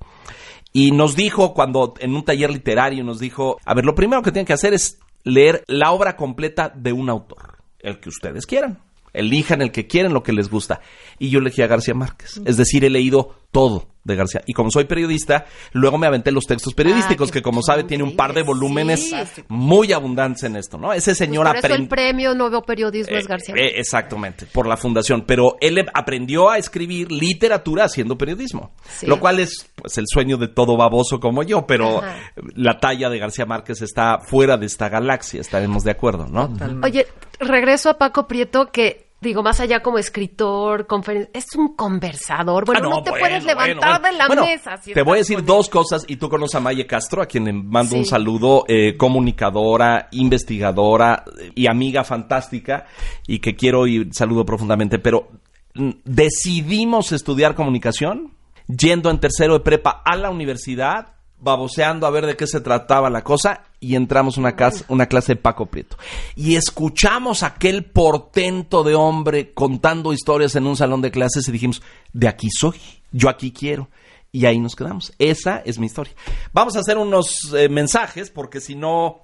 [0.73, 4.33] Y nos dijo, cuando en un taller literario, nos dijo, a ver, lo primero que
[4.33, 8.81] tienen que hacer es leer la obra completa de un autor, el que ustedes quieran.
[9.13, 10.81] Elijan el que quieren, lo que les gusta.
[11.19, 12.41] Y yo elegí a García Márquez.
[12.47, 14.43] Es decir, he leído todo de García.
[14.47, 17.85] Y como soy periodista, luego me aventé los textos periodísticos, Ah, qué que como sabe
[17.85, 19.43] tiene un par de volúmenes Sí.
[19.49, 20.93] muy abundantes en esto, ¿no?
[20.93, 23.55] Ese señor Pues por eso el premio Nuevo Periodismo es García.
[23.57, 25.25] Eh, exactamente, por la fundación.
[25.27, 28.73] Pero él aprendió a escribir literatura haciendo periodismo.
[28.89, 29.07] Sí.
[29.07, 32.17] Lo cual es pues, el sueño de todo baboso como yo, pero Ajá.
[32.57, 36.49] la talla de García Márquez está fuera de esta galaxia, estaremos de acuerdo, ¿no?
[36.49, 36.87] Totalmente.
[36.87, 37.07] Oye,
[37.39, 42.65] regreso a Paco Prieto, que digo, más allá como escritor, conferen- es un conversador.
[42.67, 44.13] Bueno, Ah, no, te bueno, puedes levantar bueno.
[44.13, 44.77] de la mesa.
[44.79, 47.27] si te voy a decir con dos cosas y tú conoces a Maye Castro, a
[47.27, 52.87] quien le mando un saludo, eh, comunicadora, investigadora y amiga fantástica
[53.27, 55.29] y que quiero y saludo profundamente, pero
[55.75, 58.35] mm, decidimos estudiar comunicación
[58.67, 63.11] yendo en tercero de prepa a la universidad, baboseando a ver de qué se trataba
[63.11, 64.57] la cosa y entramos a una,
[64.89, 65.99] una clase de Paco Prieto.
[66.37, 71.83] Y escuchamos aquel portento de hombre contando historias en un salón de clases y dijimos,
[72.13, 72.79] de aquí soy,
[73.11, 73.89] yo aquí quiero.
[74.31, 75.13] Y ahí nos quedamos.
[75.19, 76.15] Esa es mi historia.
[76.55, 79.23] Vamos a hacer unos eh, mensajes porque si no...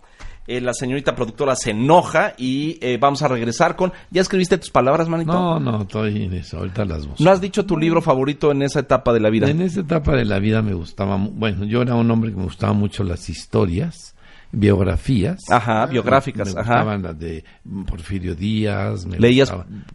[0.48, 3.92] eh, la señorita productora se enoja y eh, vamos a regresar con...
[4.10, 5.32] ¿Ya escribiste tus palabras, manito?
[5.32, 7.22] No, no, estoy en eso, ahorita las busco.
[7.22, 9.48] ¿No has dicho tu libro favorito en esa etapa de la vida?
[9.48, 12.44] En esa etapa de la vida me gustaba, bueno, yo era un hombre que me
[12.44, 14.14] gustaban mucho las historias,
[14.50, 15.38] biografías.
[15.50, 16.72] Ajá, biográficas, Me ajá.
[16.72, 17.44] gustaban las de
[17.86, 19.06] Porfirio Díaz.
[19.06, 19.50] me ¿Leías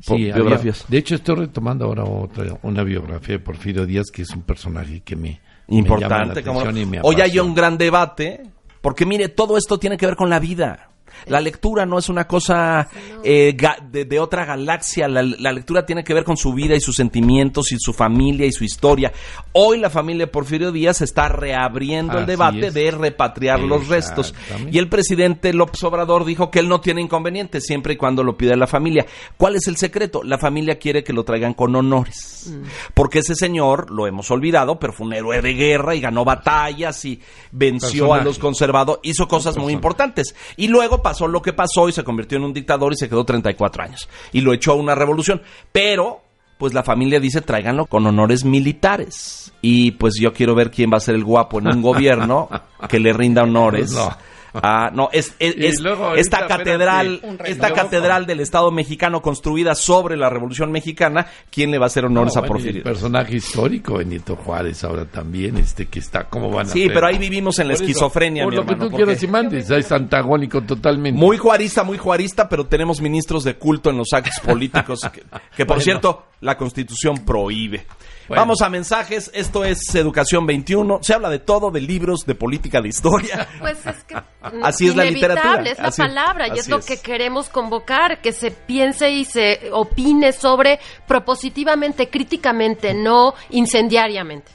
[0.08, 0.86] había- biografías?
[0.88, 5.02] de hecho, estoy retomando ahora otra, una biografía de Porfirio Díaz, que es un personaje
[5.02, 6.86] que me, me llama la Importante.
[6.86, 8.44] me Hoy hay un gran debate,
[8.84, 10.90] porque mire, todo esto tiene que ver con la vida.
[11.28, 12.88] La lectura no es una cosa
[13.24, 15.08] eh, ga- de, de otra galaxia.
[15.08, 18.46] La, la lectura tiene que ver con su vida y sus sentimientos y su familia
[18.46, 19.12] y su historia.
[19.54, 22.74] Hoy la familia de Porfirio Díaz está reabriendo el debate es.
[22.74, 24.34] de repatriar los restos.
[24.72, 28.36] Y el presidente López Obrador dijo que él no tiene inconveniente siempre y cuando lo
[28.36, 29.06] pida la familia.
[29.38, 30.24] ¿Cuál es el secreto?
[30.24, 32.52] La familia quiere que lo traigan con honores.
[32.94, 37.06] Porque ese señor, lo hemos olvidado, pero fue un héroe de guerra y ganó batallas
[37.06, 37.22] y
[37.52, 40.36] venció a los conservadores, hizo cosas muy importantes.
[40.58, 43.24] Y luego pasó lo que pasó y se convirtió en un dictador y se quedó
[43.24, 44.10] 34 años.
[44.32, 45.42] Y lo echó a una revolución.
[45.72, 46.22] Pero
[46.58, 49.54] pues la familia dice tráiganlo con honores militares.
[49.62, 52.50] Y pues yo quiero ver quién va a ser el guapo en un gobierno
[52.90, 53.92] que le rinda honores.
[53.92, 54.10] No.
[54.62, 57.52] Ah, no, es, es- es- luego esta catedral, espérate.
[57.52, 62.06] esta catedral del Estado mexicano construida sobre la Revolución Mexicana, ¿quién le va a hacer
[62.06, 62.84] honores No, a bueno, el Porfirio?
[62.84, 66.94] personaje histórico, Benito Juárez, ahora también, este que está, ¿cómo van a Sí, hacer?
[66.94, 69.28] pero ahí vivimos en la eso, esquizofrenia, Por mi lo hermano, que tú quieras y
[69.28, 71.20] mandes, es antagónico totalmente.
[71.20, 75.22] Muy juarista, muy juarista, pero tenemos ministros de culto en los actos políticos que,
[75.56, 75.82] que, por Bueno.
[75.82, 77.86] cierto, la Constitución prohíbe.
[78.28, 78.42] Bueno.
[78.42, 82.82] Vamos a mensajes, esto es Educación 21, se habla de todo, de libros, de política,
[82.82, 83.48] de historia.
[83.60, 84.16] Pues es que
[84.64, 86.86] Así es la literatura, es la así- palabra y es lo es.
[86.86, 94.52] que queremos convocar, que se piense y se opine sobre propositivamente, críticamente, no incendiariamente.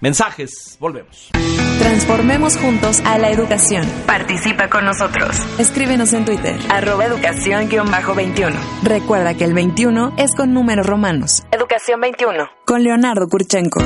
[0.00, 1.30] Mensajes, volvemos.
[1.78, 3.86] Transformemos juntos a la educación.
[4.06, 5.36] Participa con nosotros.
[5.58, 6.58] Escríbenos en Twitter.
[6.70, 8.54] Arroba educación-21.
[8.82, 11.42] Recuerda que el 21 es con números romanos.
[11.52, 12.48] Educación 21.
[12.64, 13.80] Con Leonardo Kurchenko.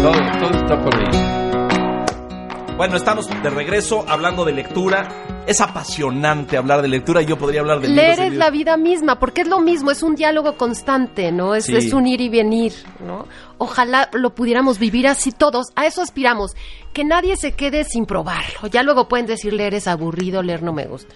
[0.00, 1.37] Todo, todo está por ahí.
[2.78, 5.08] Bueno, estamos de regreso hablando de lectura.
[5.48, 9.18] Es apasionante hablar de lectura y yo podría hablar de Leer es la vida misma,
[9.18, 11.56] porque es lo mismo, es un diálogo constante, ¿no?
[11.56, 11.74] Es, Sí.
[11.74, 12.72] es un ir y venir,
[13.04, 13.26] ¿no?
[13.58, 16.52] Ojalá lo pudiéramos vivir así todos, a eso aspiramos,
[16.92, 18.68] que nadie se quede sin probarlo.
[18.70, 21.12] Ya luego pueden decir leer es aburrido, leer no me gusta.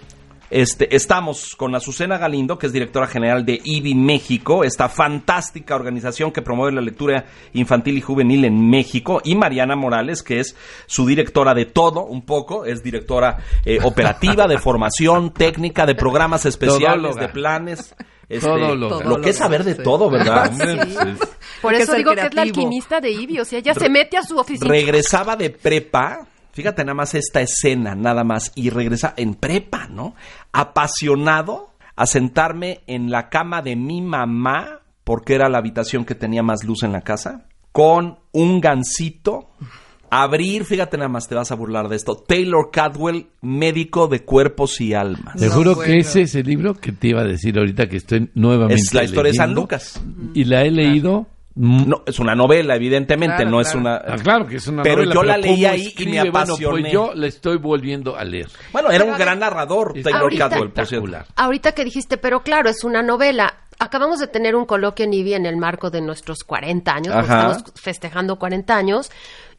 [0.53, 6.31] Este, estamos con Azucena Galindo, que es directora general de IBI México, esta fantástica organización
[6.31, 11.07] que promueve la lectura infantil y juvenil en México, y Mariana Morales, que es su
[11.07, 16.97] directora de todo, un poco, es directora eh, operativa, de formación, técnica, de programas especiales,
[17.01, 17.21] Todóloga.
[17.23, 17.95] de planes.
[18.29, 19.07] Este, Todóloga.
[19.07, 20.53] lo que es saber de todo, ¿verdad?
[21.63, 24.23] Por eso digo que es la alquimista de Ivy, o sea, ella se mete a
[24.23, 24.69] su oficina.
[24.71, 30.15] regresaba de prepa, fíjate nada más esta escena, nada más, y regresa en prepa, ¿no?
[30.53, 36.43] Apasionado a sentarme en la cama de mi mamá, porque era la habitación que tenía
[36.43, 39.51] más luz en la casa, con un gancito,
[40.11, 44.81] abrir, fíjate nada más, te vas a burlar de esto, Taylor Cadwell, médico de cuerpos
[44.81, 45.37] y almas.
[45.37, 45.91] Te No, juro bueno.
[45.93, 48.93] que ese es el libro que te iba a decir ahorita que estoy nuevamente Es
[48.93, 50.03] la historia de San Lucas.
[50.35, 51.27] Y la he leído.
[51.55, 53.97] Mm, No, es una novela, evidentemente, Claro, no es una...
[53.97, 56.31] ah, claro que es una Pero novela, yo la leí ¿cómo ahí y me escribe?
[56.31, 56.81] Bueno, apasioné.
[56.83, 58.49] pues yo la estoy volviendo a leer.
[58.73, 61.19] Bueno, era un Pero gran ver, narrador, Taylor ahorita- Cadwell, por cierto.
[61.37, 63.55] Ahorita que dijiste, pero claro, es una novela.
[63.79, 67.65] Acabamos de tener un coloquio en IBI en el marco de nuestros 40 años, estamos
[67.75, 69.11] festejando 40 años,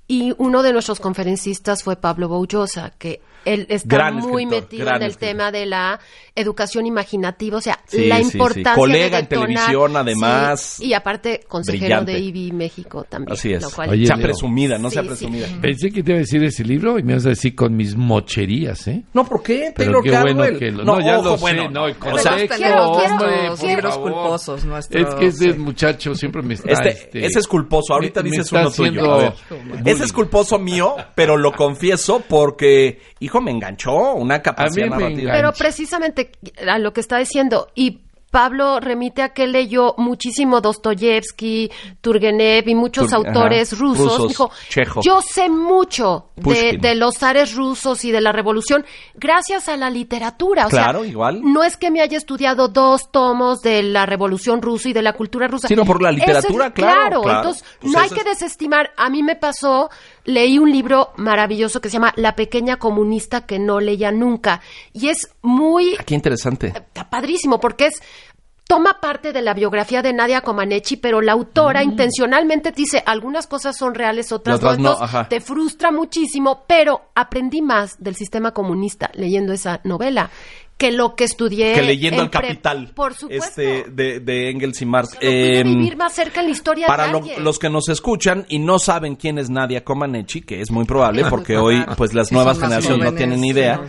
[0.07, 4.87] y uno de nuestros conferencistas fue Pablo Boullosa, que él está Gran muy escritor, metido
[4.89, 5.29] en el escritor.
[5.29, 5.99] tema de la
[6.35, 8.37] educación imaginativa, o sea, Sí, la sí, sí.
[8.37, 12.11] importancia Colega de en televisión, además, Sí, y aparte consejero brillante.
[12.13, 13.33] de IBI México también.
[13.33, 13.61] Así es.
[13.61, 14.25] lo cual- Oye, sea Leo.
[14.25, 15.47] presumida, no sea Sí, presumida.
[15.61, 17.95] Pensé que te iba a decir ese libro y me vas a decir con mis
[17.95, 19.03] mocherías, ¿eh?
[19.13, 19.71] No, ¿por qué?
[19.75, 20.35] Pero Taylor qué Cadwell.
[20.35, 23.27] bueno que lo- no, ya lo sé, no, el o sea, contexto, quiero- hombre,
[23.59, 25.07] quiero- por culposos nuestros.
[25.09, 25.59] Es que ese sí.
[25.59, 26.71] muchacho siempre me está...
[26.71, 27.93] este, este, ese es culposo.
[27.93, 29.31] Ahorita me- me dices está uno tuyo.
[29.49, 29.81] bullying.
[29.85, 32.99] Ese es culposo mío, pero lo confieso porque,
[33.41, 35.31] me enganchó, una capacidad narrativa.
[35.33, 36.31] Pero precisamente
[36.67, 37.99] a lo que está diciendo, y
[38.31, 41.69] Pablo remite a que leyó muchísimo Dostoyevsky,
[42.01, 44.07] Turgenev y muchos Tur- autores ajá, rusos.
[44.17, 45.03] rusos, Dijo, Chekhov.
[45.03, 50.65] yo sé mucho de, los zares rusos y de la revolución gracias a la literatura.
[50.65, 51.41] O Claro, sea, igual.
[51.43, 55.13] No es que me haya estudiado dos tomos de la revolución rusa y de la
[55.13, 55.67] cultura rusa.
[55.67, 57.37] Sino por la es- literatura, claro, claro.
[57.37, 58.91] Entonces, Pues no hay que es- desestimar.
[58.97, 59.91] A mí me pasó,
[60.25, 64.61] leí un libro maravilloso que se llama La pequeña comunista que no leía nunca.
[64.93, 66.67] Y es muy Ah, Qué interesante.
[66.67, 68.01] está padrísimo porque es
[68.65, 73.45] toma parte de la biografía de Nadia Comaneci, pero la autora intencionalmente te dice algunas
[73.45, 74.63] cosas son reales, otras, Mm.
[74.63, 75.27] Otras no, ajá.
[75.27, 80.31] te frustra muchísimo, pero aprendí más del sistema comunista leyendo esa novela
[80.77, 83.61] que lo que estudié que leyendo en El Capital por supuesto.
[83.61, 87.11] este de, de Engels y Marx Em, vivir más cerca en la historia para de
[87.13, 90.85] lo- los que nos escuchan y no saben quién es Nadia Comaneci, que es muy
[90.85, 93.81] probable porque hoy pues las nuevas generaciones no tienen idea.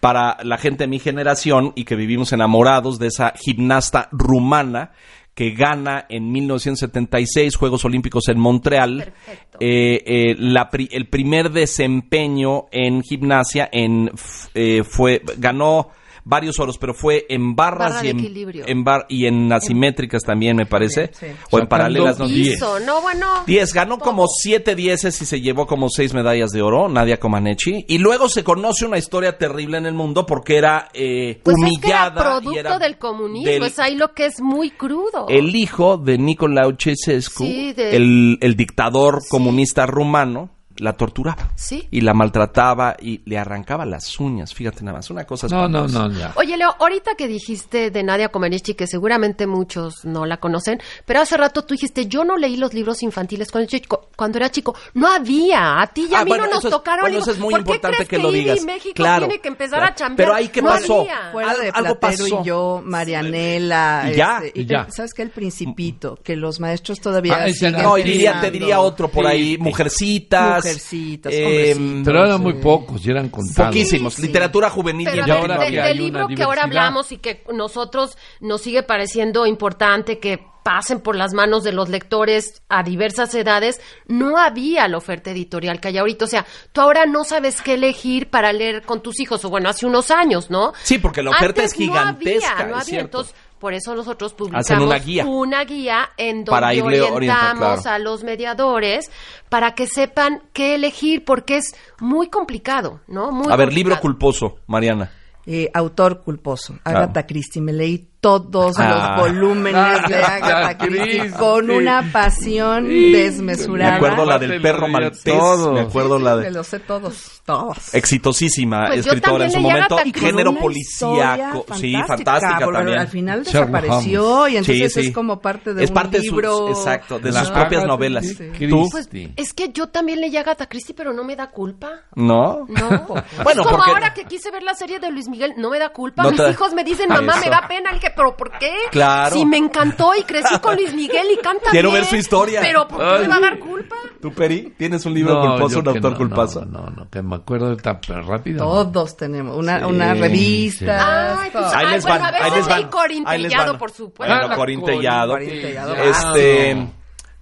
[0.00, 4.90] Para la gente de mi generación y que vivimos enamorados de esa gimnasta rumana
[5.34, 9.12] que gana en 1976 Juegos Olímpicos en Montreal,
[9.60, 15.88] eh, eh, la pri- el primer desempeño en gimnasia en f- eh, fue ganó
[16.24, 18.64] varios oros, pero fue en barras Barra y en, equilibrio.
[18.66, 21.32] en bar- y en asimétricas también me parece, Sí, sí.
[21.50, 22.54] o en paralelas no diez.
[22.54, 23.26] Piso, no, bueno.
[23.46, 27.84] 10, ganó como 7 dieces y se llevó como 6 medallas de oro, Nadia Comaneci.
[27.88, 31.80] Y luego se conoce una historia terrible en el mundo porque era eh, Pues humillada.
[31.80, 34.70] es que era y producto era del comunismo, del- es ahí lo que es muy
[34.70, 35.26] crudo.
[35.28, 41.50] El hijo de Nicolae Ceausescu, Sí, de- el, el dictador comunista rumano, la torturaba.
[41.54, 41.86] Sí.
[41.90, 44.54] Y la maltrataba y le arrancaba las uñas.
[44.54, 46.08] Fíjate nada más, una cosa No, no, espantosa.
[46.08, 46.32] no, ya.
[46.36, 51.20] Oye, Leo, ahorita que dijiste de Nadia Comaneci, que seguramente muchos no la conocen, pero
[51.20, 54.74] hace rato tú dijiste, yo no leí los libros infantiles cuando, chico, cuando era chico.
[54.94, 57.00] No había, a ti y a Ah, mí bueno, no nos es- tocaron.
[57.02, 58.64] bueno, eso es muy ¿por qué importante crees que lo IBI digas.
[58.64, 59.92] México Claro, tiene que empezar claro.
[59.92, 60.16] a chambear?
[60.28, 61.00] Pero ahí, ¿qué No pasó?
[61.02, 61.30] había.
[61.32, 62.40] Fuera Al- de algo Platero pasó.
[62.42, 64.08] y yo, Marianela.
[64.12, 64.86] Y ya, este, y ya.
[64.90, 65.22] ¿Sabes qué?
[65.22, 67.36] El Principito, que los maestros todavía.
[67.44, 69.58] Ah, siguen No, y diría, te diría otro por Sí, ahí, sí.
[69.58, 70.64] Mujercitas.
[70.74, 72.02] Mujercitas, em, hombrecitos.
[72.04, 72.42] Pero eran sí.
[72.42, 73.68] muy pocos y eran contados.
[73.68, 74.14] Poquísimos.
[74.14, 74.22] Sí.
[74.22, 77.44] Literatura juvenil Pero y Y del- ahora que del libro que ahora hablamos y que
[77.52, 83.34] nosotros nos sigue pareciendo importante que pasen por las manos de los lectores a diversas
[83.34, 86.24] edades, no había la oferta editorial que hay ahorita.
[86.24, 89.68] O sea, tú ahora no sabes qué elegir para leer con tus hijos, o bueno,
[89.68, 90.72] hace unos años, ¿no?
[90.84, 92.84] Sí, porque la oferta Antes es gigantesca, No había, no es había.
[92.84, 93.18] cierto.
[93.22, 95.24] Entonces, por eso nosotros publicamos Hacen una guía.
[95.24, 97.94] una guía en Para donde irle orientamos claro.
[97.94, 99.08] a los mediadores
[99.48, 103.30] para que sepan qué elegir, porque es muy complicado, ¿no?
[103.30, 105.12] Muy A ver, libro culposo, Mariana.
[105.46, 107.26] Eh, autor culposo, Agatha Ah.
[107.26, 107.62] Christie.
[107.62, 109.16] Me leí todos Ah.
[109.18, 113.10] los volúmenes de Agatha Christie con una pasión Sí.
[113.12, 113.90] desmesurada.
[113.90, 115.34] Me acuerdo la del lo perro maltés.
[115.72, 117.92] Me acuerdo la Me de los sé todos, todos.
[117.92, 121.66] exitosísima Pues escritora en su momento y género policíaco.
[121.74, 122.98] Sí, fantástica pero también.
[123.00, 125.08] Al final desapareció y entonces Sí, sí.
[125.08, 126.68] es como parte de Es un parte de sus- libro.
[126.68, 128.24] exacto, de sus propias novelas.
[128.68, 128.88] ¿Tú?
[128.90, 129.32] Pues Sí.
[129.36, 131.88] es que yo también leí Agatha Christie, pero no me da culpa.
[132.14, 132.66] ¿No?
[132.68, 132.88] No.
[133.42, 135.80] Bueno, es como porque- ahora que quise ver la serie de Luis Miguel, no me
[135.80, 136.22] da culpa.
[136.22, 137.40] No Mis te hijos me dicen, mamá, Eso.
[137.44, 137.90] me da pena.
[137.90, 138.70] Le dije, ¿pero por qué?
[138.90, 139.34] Claro.
[139.34, 142.60] Si me encantó y crecí con Luis Miguel y canta Quiero bien, ver su historia.
[142.62, 143.22] Pero ¿por qué Ay.
[143.22, 143.96] me va a dar culpa?
[144.20, 144.74] ¿Tú, Peri?
[144.78, 146.64] ¿Tienes un libro No, culposo, un autor no, culposo?
[146.64, 148.58] No, no, no, que me acuerdo de tan rápido.
[148.64, 151.40] Todos tenemos una, Sí, una revista.
[151.42, 151.64] Ay, pues.
[151.74, 152.80] Ahí les van, a veces ahí les van.
[152.80, 153.78] leí Corín ahí les Tellado, van.
[153.78, 154.34] por supuesto.
[154.34, 155.36] Bueno, Ah, Corín Corín Tellado.
[155.36, 155.94] Tellado.
[155.96, 156.86] Este,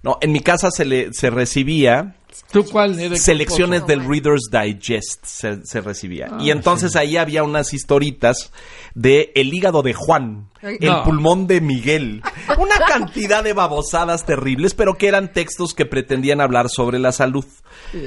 [0.03, 2.15] no, en mi casa se le se recibía
[2.51, 3.21] ¿Tú cuál eres?
[3.21, 6.27] selecciones del Reader's Digest se, se recibía.
[6.31, 8.51] Ah, y entonces ahí había unas historitas
[8.95, 11.03] de El hígado de Juan, Ay, El no.
[11.03, 12.21] pulmón de Miguel.
[12.57, 17.45] Una cantidad de babosadas terribles, pero que eran textos que pretendían hablar sobre la salud.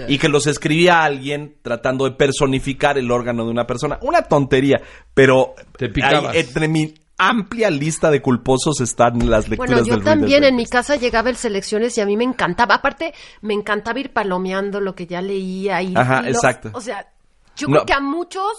[0.08, 3.98] Y que los escribía alguien tratando de personificar el órgano de una persona.
[4.02, 4.80] Una tontería,
[5.14, 6.34] pero Te picabas.
[6.34, 10.48] ahí, entre mi amplia lista de culposos están las lecturas Bueno, yo del también Reader's
[10.50, 12.76] en mi casa llegaba el selecciones y a mí me encantaba.
[12.76, 16.70] Aparte, me encantaba ir palomeando lo que ya leía y Ajá, y exacto.
[16.74, 17.06] O sea,
[17.56, 17.74] yo No.
[17.74, 18.52] creo que a muchos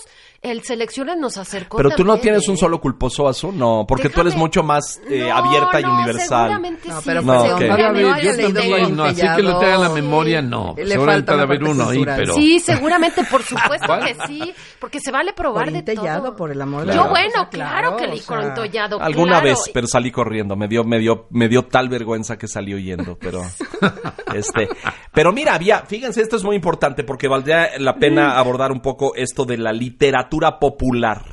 [0.52, 1.78] el selecciones nos acercó.
[1.78, 2.58] Pero tú no tienes un ¿eh?
[2.58, 5.94] solo culposo azul, no, porque tú eres Déjame- mucho más eh, No, abierta y no,
[5.96, 6.28] universal.
[6.50, 7.04] Seguramente No, sí.
[7.06, 7.62] pero No, ok.
[7.62, 10.74] no yo también, Corín no, así que lo en la memoria, no.
[10.78, 12.34] Le Seguramente falta haber uno ahí, pero...
[12.36, 16.36] Sí, seguramente, por supuesto que sí, porque se vale probar de todo.
[16.36, 19.46] por el amor de Yo, bueno, claro, que leí o sea, Corín Tellado, Alguna claro.
[19.46, 20.56] vez, pero salí corriendo.
[20.56, 23.42] Me dio, me dio, me dio tal vergüenza que salió yendo, pero
[24.34, 24.68] este,
[25.14, 29.16] pero mira, había, fíjense, esto es muy importante porque valdría la pena abordar un poco
[29.16, 31.24] esto de la literatura popular.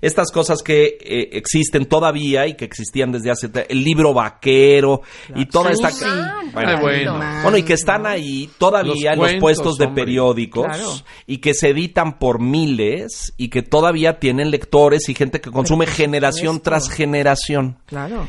[0.00, 5.02] estas cosas que eh, existen todavía y que existían desde hace el libro vaquero
[5.36, 7.18] y toda esta Caimán, bueno, bueno.
[7.44, 10.02] bueno, y que están ahí todavía en los puestos de hombre.
[10.04, 10.90] periódicos Claro.
[11.26, 15.86] y que se editan por miles y que todavía tienen lectores y gente que consume
[15.86, 17.78] generación tras generación.
[17.86, 18.26] Claro.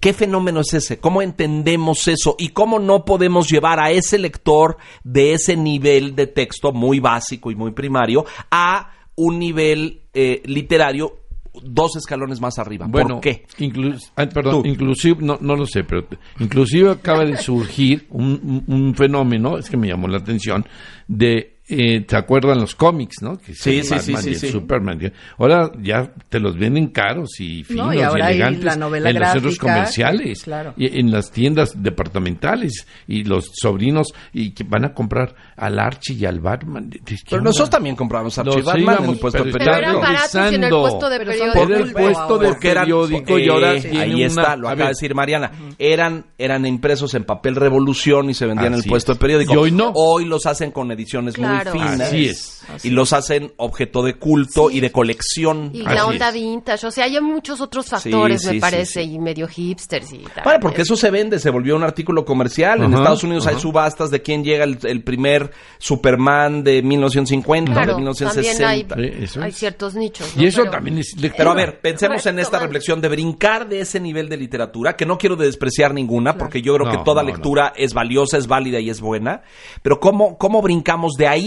[0.00, 0.98] ¿Qué fenómeno es ese?
[0.98, 2.34] ¿Cómo entendemos eso?
[2.38, 7.50] ¿Y cómo no podemos llevar a ese lector de ese nivel de texto muy básico
[7.50, 11.20] y muy primario a un nivel eh, literario
[11.62, 12.86] dos escalones más arriba?
[12.88, 13.44] Bueno, ¿Por qué?
[13.58, 13.98] inclu-
[14.32, 14.68] perdón, Tú.
[14.68, 16.06] inclusive, no, no lo sé, pero
[16.38, 20.66] inclusive acaba de surgir un, un- un fenómeno, es que me llamó la atención,
[21.08, 23.38] de, eh, ¿te acuerdan los cómics, no?
[23.38, 24.48] Que Sí, sí, sí, Batman sí, y sí.
[24.50, 25.12] Superman.
[25.38, 29.10] Ahora ya te los venden caros y finos y y, ahora hay elegantes la novela
[29.10, 30.74] en los centros gráfica, comerciales, claro.
[30.76, 36.14] y en las tiendas departamentales y los sobrinos y que van a comprar al Archie
[36.16, 36.88] y al Batman.
[36.90, 37.48] ¿De- de qué Pero onda?
[37.50, 40.00] nosotros también compramos Los Archie Batman en el puesto de pero Pero periódico.
[40.00, 41.58] baratos y en el puesto de Pero periódico.
[41.66, 44.84] Era el puesto de periódico y eh, ahora ahí tiene está, una- lo a acaba
[44.88, 45.50] de decir Mariana.
[45.78, 49.18] Eran, eran impresos en papel revolución y se vendían en el puesto es.
[49.18, 49.52] de periódico.
[49.54, 49.92] Y hoy no.
[49.94, 51.74] Hoy los hacen con ediciones Claro.
[51.78, 52.00] muy finas.
[52.08, 52.52] Así es.
[52.82, 55.70] Y los hacen objeto de culto y de colección.
[55.72, 56.34] Y la onda es.
[56.34, 59.12] vintage, o sea, hay muchos otros factores, sí, me parece, sí.
[59.12, 60.42] y medio hipsters y tal.
[60.42, 62.82] Bueno, porque eso se vende, se volvió un artículo comercial.
[62.82, 67.92] en Estados Unidos hay subastas de quién llega el, el primer Superman de 1950 Claro,
[67.92, 68.88] de 1960.
[68.88, 70.32] también Sí, eso hay ciertos nichos.
[70.36, 70.42] ¿no?
[70.42, 71.36] Y eso Pero- también es lectura.
[71.36, 72.66] Pero a ver, pensemos Bueno, en esta tomando.
[72.66, 76.74] reflexión de brincar de ese nivel de literatura, que no quiero despreciar ninguna, porque yo
[76.74, 79.42] creo No, que toda no, lectura es valiosa, es válida y es buena,
[79.82, 81.45] pero ¿cómo, cómo brincamos de ahí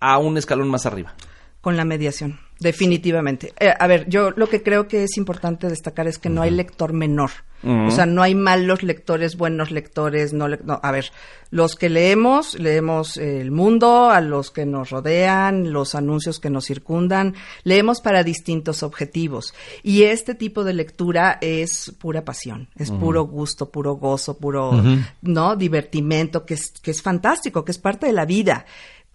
[0.00, 1.14] a un escalón más arriba?
[1.60, 3.52] Con la mediación, definitivamente.
[3.58, 6.50] Eh, a ver, yo lo que creo que es importante destacar es que no hay
[6.50, 7.30] lector menor.
[7.64, 10.32] O sea, no hay malos lectores, buenos lectores.
[10.32, 11.10] No, le- no, a ver,
[11.50, 16.66] los que leemos, leemos el mundo, a los que nos rodean, los anuncios que nos
[16.66, 19.54] circundan, leemos para distintos objetivos.
[19.82, 24.80] Y este tipo de lectura es pura pasión, es puro gusto, puro gozo, puro,
[25.22, 25.56] ¿no?
[25.56, 28.66] Divertimento, que es, que es fantástico, que es parte de la vida.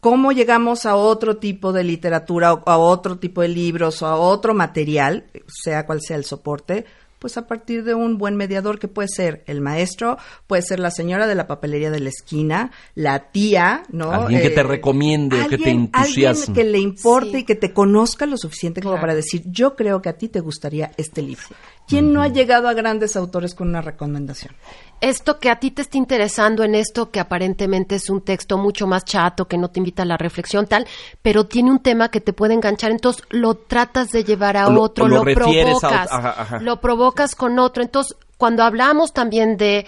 [0.04, 4.18] ¿Cómo llegamos a otro tipo de literatura, o a otro tipo de libros, o a
[4.18, 6.84] otro material, sea cual sea el soporte?
[7.20, 10.92] Pues a partir de un buen mediador que puede ser el maestro, puede ser la
[10.92, 14.12] señora de la papelería de la esquina, la tía, ¿no?
[14.12, 16.42] Eh, Alguien que te recomiende o que te alguien- entusiasme.
[16.48, 17.38] Alguien que le importe Sí.
[17.38, 19.04] y que te conozca lo suficiente como Claro.
[19.04, 21.44] para decir, yo creo que a ti te gustaría este libro.
[21.88, 24.54] ¿Quién no ha llegado a grandes autores con una recomendación?
[25.02, 28.88] Esto que a ti te está interesando en esto que aparentemente es un texto mucho
[28.88, 30.88] más chato, que no te invita a la reflexión tal,
[31.22, 34.82] pero tiene un tema que te puede enganchar, entonces lo tratas de llevar a O
[34.82, 36.60] otro, lo lo, refieres a provocas, ajá, ajá.
[36.60, 37.84] lo provocas con otro.
[37.84, 39.86] Entonces, cuando hablamos también de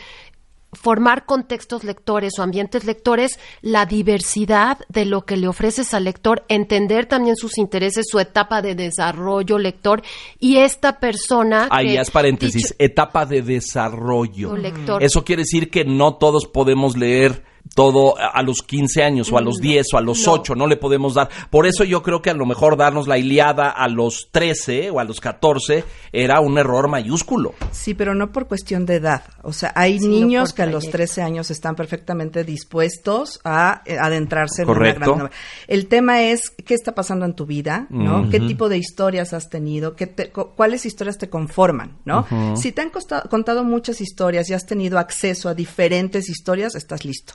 [0.76, 6.44] formar contextos lectores o ambientes lectores, la diversidad de lo que le ofreces al lector,
[6.50, 10.02] entender también sus intereses, su etapa de desarrollo lector
[10.40, 14.56] y esta persona Ahí haz paréntesis, dicho- etapa de desarrollo.
[14.56, 15.04] Lector.
[15.04, 19.42] Eso quiere decir que no todos podemos leer todo a los 15 años o a
[19.42, 20.34] los 10 o a los no.
[20.34, 21.30] 8, no le podemos dar.
[21.50, 25.00] Por eso yo creo que a lo mejor darnos la Iliada a los 13 o
[25.00, 27.54] a los 14 era un error mayúsculo.
[27.72, 29.24] Sí, pero no por cuestión de edad.
[29.42, 30.98] O sea, hay niños que a los trayecto.
[30.98, 34.98] 13 años están perfectamente dispuestos a eh, adentrarse en Correcto.
[35.00, 35.36] una gran novela.
[35.68, 38.30] El tema es qué está pasando en tu vida, ¿no?
[38.30, 39.96] ¿Qué tipo de historias has tenido?
[39.96, 42.26] ¿Qué te- cu- ¿Cuáles historias te conforman, no?
[42.56, 42.92] Si te han
[43.30, 47.34] contado muchas historias y has tenido acceso a diferentes historias, estás listo.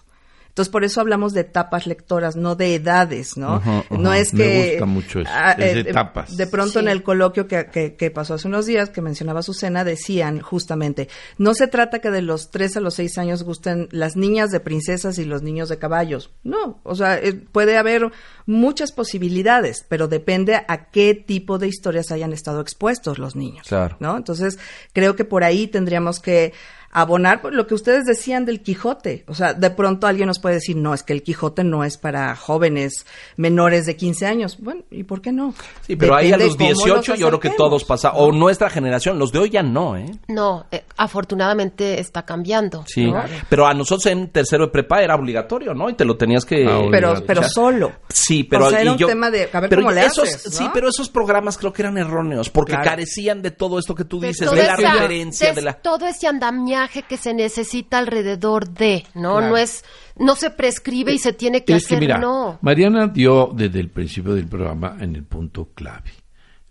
[0.50, 3.62] Entonces, por eso hablamos de etapas lectoras, no de edades, ¿no?
[3.90, 4.68] No es Me que...
[4.72, 6.36] gusta mucho eso, ah, es de eh, etapas.
[6.36, 6.78] De pronto Sí.
[6.80, 11.08] en el coloquio que, que- que pasó hace unos días, que mencionaba Susana, decían justamente,
[11.38, 14.60] no se trata que de los 3 a los 6 años gusten las niñas de
[14.60, 16.30] princesas y los niños de caballos.
[16.42, 18.10] No, o sea, eh, puede haber
[18.44, 23.66] muchas posibilidades, pero depende a qué tipo de historias hayan estado expuestos los niños.
[23.68, 23.96] Claro.
[24.00, 24.16] ¿no?
[24.16, 24.58] Entonces,
[24.92, 26.52] creo que por ahí tendríamos que
[26.92, 29.24] abonar por lo que ustedes decían del Quijote.
[29.28, 31.96] O sea, de pronto alguien nos puede decir, no, es que el Quijote no es
[31.98, 34.56] para jóvenes menores de 15 años.
[34.58, 35.54] Bueno, ¿y por qué no?
[35.86, 39.18] Sí, pero ahí a los cómo 18 yo creo que todos pasa o nuestra generación,
[39.18, 40.10] los de hoy ya no, ¿eh?
[40.28, 42.84] No, eh, afortunadamente está cambiando.
[42.86, 43.22] Sí, ¿no?
[43.48, 45.88] pero a nosotros en tercero de prepa era obligatorio, ¿no?
[45.90, 46.66] Y te lo tenías que...
[46.66, 47.92] Ah, Pero, pero solo.
[48.08, 50.04] Sí, pero O sea, era y un yo- tema de, a ver pero cómo le
[50.06, 50.58] esos, haces, ¿no?
[50.58, 52.84] Sí, pero esos programas creo que eran erróneos porque Claro.
[52.90, 55.74] carecían de todo esto que tú dices, de la esa- referencia, de de la...
[55.74, 59.36] todo ese andamiaje que se necesita alrededor de, ¿no?
[59.36, 59.48] Claro.
[59.50, 59.84] No es,
[60.18, 62.58] no se prescribe y se tiene que es que hacer, mira, no.
[62.62, 66.10] Mariana dio desde el principio del programa en el punto clave.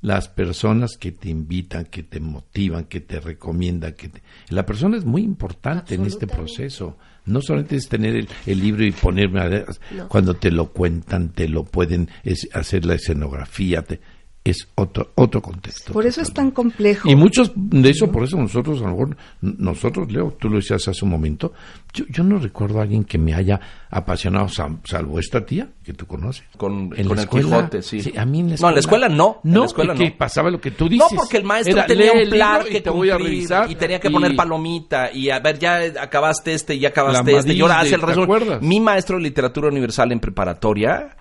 [0.01, 4.95] Las personas que te invitan, que te motivan, que te recomiendan, que te- la persona
[4.97, 6.97] es muy importante en este proceso.
[7.25, 10.07] No solamente es tener el, el libro y ponerme a No.
[10.07, 13.81] cuando te lo cuentan, te lo pueden es- hacer la escenografía.
[13.81, 13.99] te-
[14.43, 15.91] es otro otro contexto.
[15.93, 17.09] Por eso es tan complejo.
[17.09, 20.87] Y muchos de eso, por eso nosotros, a lo mejor, nosotros, Leo, tú lo decías
[20.87, 21.51] hace un momento,
[21.93, 23.59] yo, yo no recuerdo a alguien que me haya
[23.89, 26.45] apasionado, sal- salvo esta tía que tú conoces.
[26.57, 28.13] Con- En con la el escuela, Quijote, sí.
[28.17, 30.17] a mí en la No, en la escuela no, en No, la escuela que no.
[30.17, 31.07] pasaba lo que tú dices.
[31.11, 33.69] No, porque el maestro Era, tenía un el plan que te voy a cumplir revisar
[33.69, 37.39] y tenía que y- poner palomita y a ver, ya acabaste este, ya acabaste La
[37.39, 38.59] este, y ahora hace el de- ¿te resumen.
[38.61, 41.17] Mi maestro de literatura universal en preparatoria,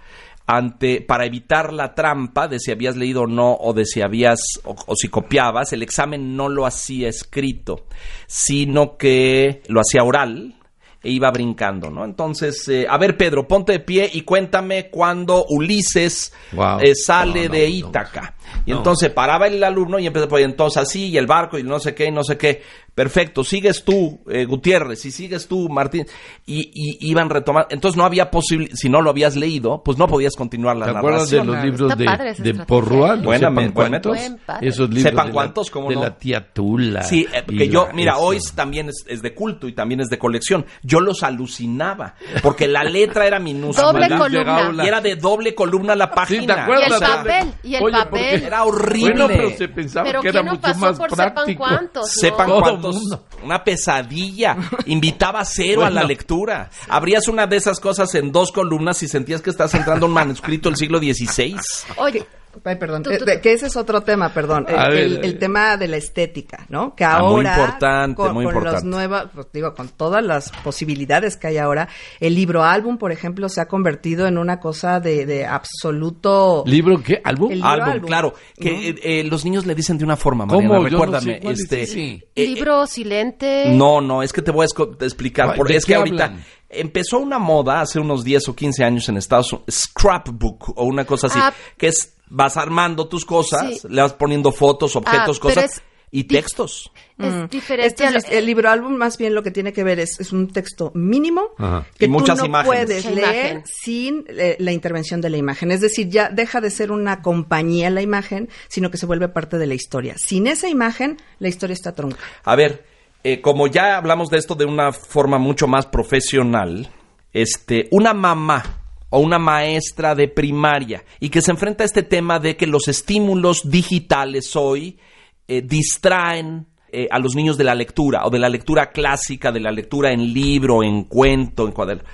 [0.50, 4.40] ante, para evitar la trampa de si habías leído o no, o de si habías,
[4.64, 7.84] o, o si copiabas, el examen no lo hacía escrito,
[8.26, 10.54] sino que lo hacía oral
[11.02, 12.02] e iba brincando, ¿no?
[12.04, 16.80] Entonces, eh, a ver, Pedro, ponte de pie y cuéntame cuando Ulises Wow.
[16.80, 17.74] eh, sale No, no, de no.
[17.74, 18.34] Ítaca.
[18.64, 21.78] Y entonces paraba el alumno y empezó, pues entonces así, y el barco, y no
[21.78, 22.62] sé qué, y no sé qué.
[22.98, 26.04] Perfecto, sigues tú, eh, Gutiérrez, y sigues tú, Martín.
[26.44, 27.68] Y, y iban retomando.
[27.70, 30.98] Entonces no había posible, si no lo habías leído, pues no podías continuar la ¿Te
[30.98, 32.54] acuerdas de los libros Está de, de.
[32.64, 33.18] Porrual?
[33.18, 34.16] ¿Los Buena, sepan buen cuántos?
[34.16, 34.40] Buen.
[34.62, 36.02] Esos libros Sepan de cuántos, la, cómo de no.
[36.02, 37.04] la tía Tula.
[37.04, 38.20] Sí, eh, que yo, mira, eso.
[38.22, 40.66] hoy también es, es de culto y también es de colección.
[40.82, 43.92] Yo los alucinaba, porque la letra era minúscula.
[43.92, 44.84] Doble columna.
[44.84, 46.40] Y era de doble columna la página.
[46.40, 46.88] Sí, ¿te acuerdas?
[46.90, 48.08] Y el papel, y el Oye, papel.
[48.10, 49.10] porque Era horrible.
[49.12, 51.58] Bueno, pero se pensaba Pero que era ¿quién no mucho pasó más por sepan práctico.
[51.58, 52.02] cuántos?
[52.02, 52.20] no?
[52.20, 53.24] Sepan Todo mundo.
[53.42, 54.56] Una pesadilla.
[54.86, 56.70] Invitaba a cero a la lectura.
[56.88, 60.14] Abrías una de esas cosas en dos columnas y sentías que estás entrando a un
[60.14, 61.56] manuscrito del siglo XVI.
[61.96, 62.26] Oye,
[62.64, 63.42] Ay, perdón, Tú, eh, tú, de- tú.
[63.42, 64.66] que ese es otro tema, perdón.
[64.68, 66.94] El, ver, el tema de la estética, ¿no?
[66.94, 67.50] Que Ah, muy ahora.
[67.56, 68.84] importante, con, muy con importante.
[68.86, 71.88] los nuevas, pues, digo, con todas las posibilidades que hay ahora,
[72.20, 76.64] el libro álbum, por ejemplo, se ha convertido en una cosa de, de absoluto.
[76.66, 77.20] ¿Libro qué?
[77.24, 77.50] ¿Álbum?
[77.52, 78.06] El libro Álbum, álbum.
[78.06, 78.34] claro.
[78.56, 78.78] Que ¿no?
[78.78, 80.60] eh, eh, los niños le dicen de una forma, ¿Cómo?
[80.60, 81.34] Mariana, no recuérdame.
[81.34, 82.00] sé cuál es este, ese.
[82.00, 83.64] eh, eh, libro silente.
[83.74, 85.54] No, no, es que te voy a explicar.
[85.56, 86.36] Porque ¿de es que ahorita
[86.70, 91.04] empezó una moda hace unos 10 o 15 años en Estados Unidos, scrapbook o una
[91.04, 91.52] cosa así, Ah.
[91.76, 93.88] que es vas armando tus cosas, Sí.
[93.88, 96.90] le vas poniendo fotos, objetos, Ah, pero cosas y textos.
[97.18, 97.48] Es Mm.
[97.48, 97.86] diferente.
[97.86, 100.48] Este es- el libro álbum más bien lo que tiene que ver es, es un
[100.48, 101.84] texto mínimo Ajá.
[101.98, 102.86] que Y muchas tú no imágenes.
[102.86, 103.18] puedes leer
[103.56, 103.62] imagen.
[103.66, 105.70] sin eh, la intervención de la imagen.
[105.70, 109.58] Es decir, ya deja de ser una compañía la imagen, sino que se vuelve parte
[109.58, 110.14] de la historia.
[110.16, 112.18] Sin esa imagen, la historia está trunca.
[112.44, 112.86] A ver,
[113.24, 116.90] eh, como ya hablamos de esto de una forma mucho más profesional,
[117.34, 118.80] este, una mamá
[119.10, 122.88] o una maestra de primaria y que se enfrenta a este tema de que los
[122.88, 124.98] estímulos digitales hoy
[125.46, 129.60] eh, distraen eh, a los niños de la lectura o de la lectura clásica, de
[129.60, 132.04] la lectura en libro, en cuento, en cuaderno.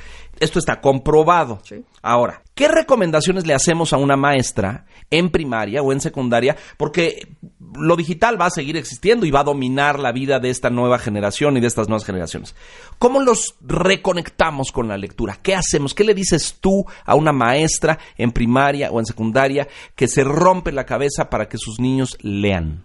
[0.41, 1.61] Esto está comprobado.
[1.65, 1.85] Sí.
[2.03, 6.57] Ahora, ¿qué recomendaciones le hacemos a una maestra en primaria o en secundaria?
[6.77, 7.29] Porque
[7.77, 10.99] lo digital va a seguir existiendo y va a dominar la vida de esta nueva
[10.99, 12.55] generación y de estas nuevas generaciones.
[12.99, 15.39] ¿Cómo los reconectamos con la lectura?
[15.43, 15.95] ¿Qué hacemos?
[15.95, 20.73] ¿Qué le dices tú a una maestra en primaria o en secundaria que se rompe
[20.73, 22.85] la cabeza para que sus niños lean?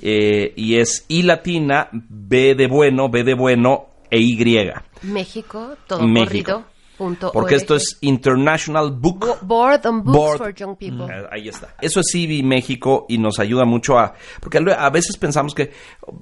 [0.00, 4.70] eh, y es I latina, B de bueno, B de bueno e Y.
[5.02, 6.52] México, todo México.
[6.52, 6.74] corrido.
[6.96, 7.62] Punto Porque org.
[7.62, 10.38] esto es International Book Board on Books Board.
[10.38, 11.06] for Young People.
[11.12, 11.74] Eh, Ahí está.
[11.80, 14.14] Eso es IBI México y nos ayuda mucho a...
[14.40, 15.72] Porque a veces pensamos que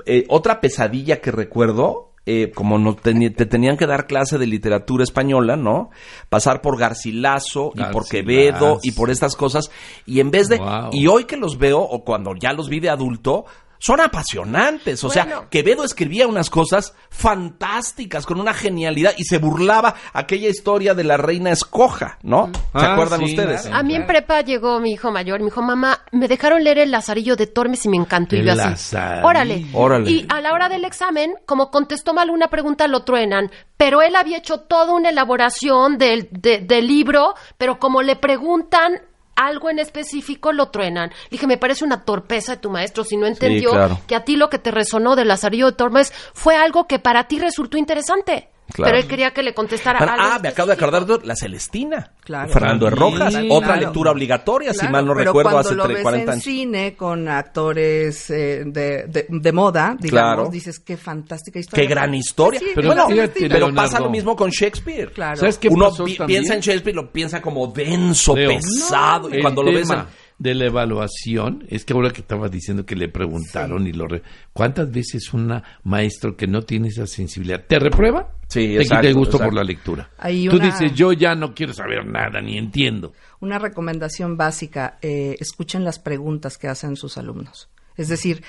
[0.07, 5.03] eh, otra pesadilla que recuerdo, eh, como no te tenían que dar clase de literatura
[5.03, 5.91] española, ¿no?
[6.29, 8.07] Pasar por Garcilaso y por.
[8.07, 9.71] Quevedo y por estas cosas.
[10.07, 10.59] Y en vez de...
[10.59, 10.91] Wow.
[10.93, 13.45] Y hoy que los veo, o cuando ya los vi de adulto...
[13.85, 15.47] Son apasionantes, o sea, Bueno.
[15.51, 21.17] Quevedo escribía unas cosas fantásticas, con una genialidad, y se burlaba aquella historia de la
[21.17, 22.47] reina escoja, ¿no?
[22.47, 23.63] ¿Se Ah, acuerdan sí, ustedes?
[23.63, 23.77] claro.
[23.77, 26.79] A mí en prepa llegó mi hijo mayor y me dijo, mamá, me dejaron leer
[26.79, 28.37] el Lazarillo de Tormes y me encantó.
[28.37, 28.61] y El yo así,
[28.95, 29.27] Lazarillo.
[29.27, 29.67] órale.
[29.73, 30.11] Órale.
[30.13, 33.51] Y a la hora del examen, como contestó mal una pregunta, lo truenan.
[33.77, 39.01] Pero él había hecho toda una elaboración del, de- del libro, pero como le preguntan
[39.37, 41.11] algo en específico, lo truenan.
[41.11, 44.01] Le dije, me parece una torpeza de tu maestro si no entendió claro.
[44.07, 47.25] que a ti lo que te resonó del Lazarillo de Tormes fue algo que para
[47.25, 48.52] ti resultó interesante.
[48.73, 48.91] Claro.
[48.93, 51.37] Pero él quería que le contestara Ah, algo ah, me acabo de acordar de La
[51.37, 52.13] Celestina.
[52.25, 52.53] Claro.
[52.53, 53.35] Fernando de Rojas.
[53.35, 53.81] sí, Otra claro.
[53.83, 56.45] lectura obligatoria, si mal no pero recuerdo, hace lo tre- ves 40 en años.
[56.45, 60.49] cine con actores eh, de, de- de moda, digamos, Claro.
[60.51, 61.85] dices qué fantástica historia.
[61.85, 62.61] Qué gran historia.
[62.61, 63.75] Sí, Pero bueno, fíjate, pero Leonardo.
[63.91, 65.13] pasa lo mismo con Shakespeare.
[65.13, 65.37] Claro.
[65.37, 66.41] ¿Sabes qué Uno pasó pi- también?
[66.43, 69.29] piensa en Shakespeare y lo piensa como denso, Leo, pesado.
[69.31, 72.51] y el cuando lo ves tema en- de la evaluación, es que ahora que estabas
[72.51, 74.07] diciendo que le preguntaron y lo...
[74.09, 74.23] re-
[74.53, 78.33] ¿Cuántas veces un maestro que no tiene esa sensibilidad te reprueba?
[78.49, 79.45] Sí, te exacto, quita el gusto exacto.
[79.51, 80.11] por la lectura.
[80.19, 83.13] Hay Tú una- dices, yo ya no quiero saber nada, ni entiendo.
[83.41, 87.69] Una recomendación básica, eh, escuchen las preguntas que hacen sus alumnos.
[87.97, 88.43] Es decir,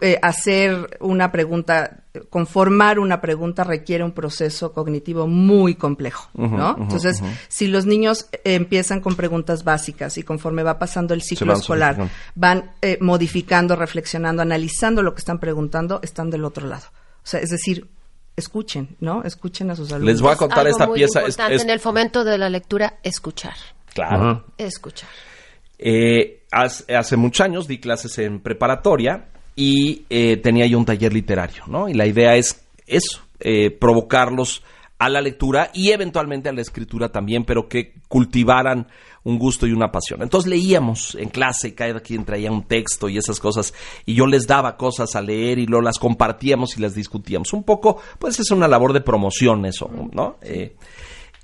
[0.00, 6.76] eh, hacer una pregunta, conformar una pregunta requiere un proceso cognitivo muy complejo, ¿no?
[6.78, 11.56] Entonces, si los niños empiezan con preguntas básicas y conforme va pasando el ciclo van
[11.60, 16.84] escolar, van eh, modificando, reflexionando, analizando lo que están preguntando, están del otro lado.
[16.92, 17.86] O sea, es decir,
[18.36, 19.22] escuchen, ¿no?
[19.24, 20.12] Escuchen a sus alumnos.
[20.12, 21.20] Les voy a contar Algo esta muy pieza.
[21.20, 23.54] es- importante es- en el fomento de la lectura, escuchar.
[23.94, 24.44] claro.
[24.58, 25.08] Escuchar.
[25.78, 29.26] Eh, hace, hace muchos años di clases en preparatoria
[29.56, 31.88] y eh, tenía yo un taller literario, ¿no?
[31.88, 34.62] Y la idea es eso, eh, provocarlos
[34.98, 38.86] a la lectura y eventualmente a la escritura también, pero que cultivaran
[39.24, 40.22] un gusto y una pasión.
[40.22, 44.46] Entonces leíamos en clase, cada quien traía un texto y esas cosas, y yo les
[44.46, 47.52] daba cosas a leer y luego las compartíamos y las discutíamos.
[47.52, 50.36] Un poco, pues es una labor de promoción eso, ¿no?
[50.42, 50.76] Eh,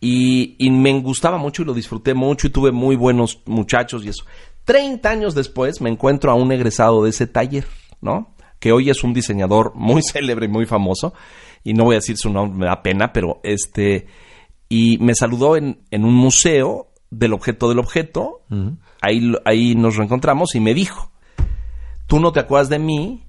[0.00, 4.08] y, y me gustaba mucho y lo disfruté mucho y tuve muy buenos muchachos y
[4.08, 4.24] eso.
[4.64, 7.66] Treinta años después me encuentro a un egresado de ese taller,
[8.02, 8.34] ¿no?
[8.58, 11.14] Que hoy es un diseñador muy célebre y muy famoso.
[11.64, 14.06] Y no voy a decir su nombre, me da pena, pero este...
[14.68, 18.40] Y me saludó en, en un museo del objeto del objeto.
[19.00, 21.12] ahí, ahí nos reencontramos y me dijo,
[22.06, 23.26] tú no te acuerdas de mí,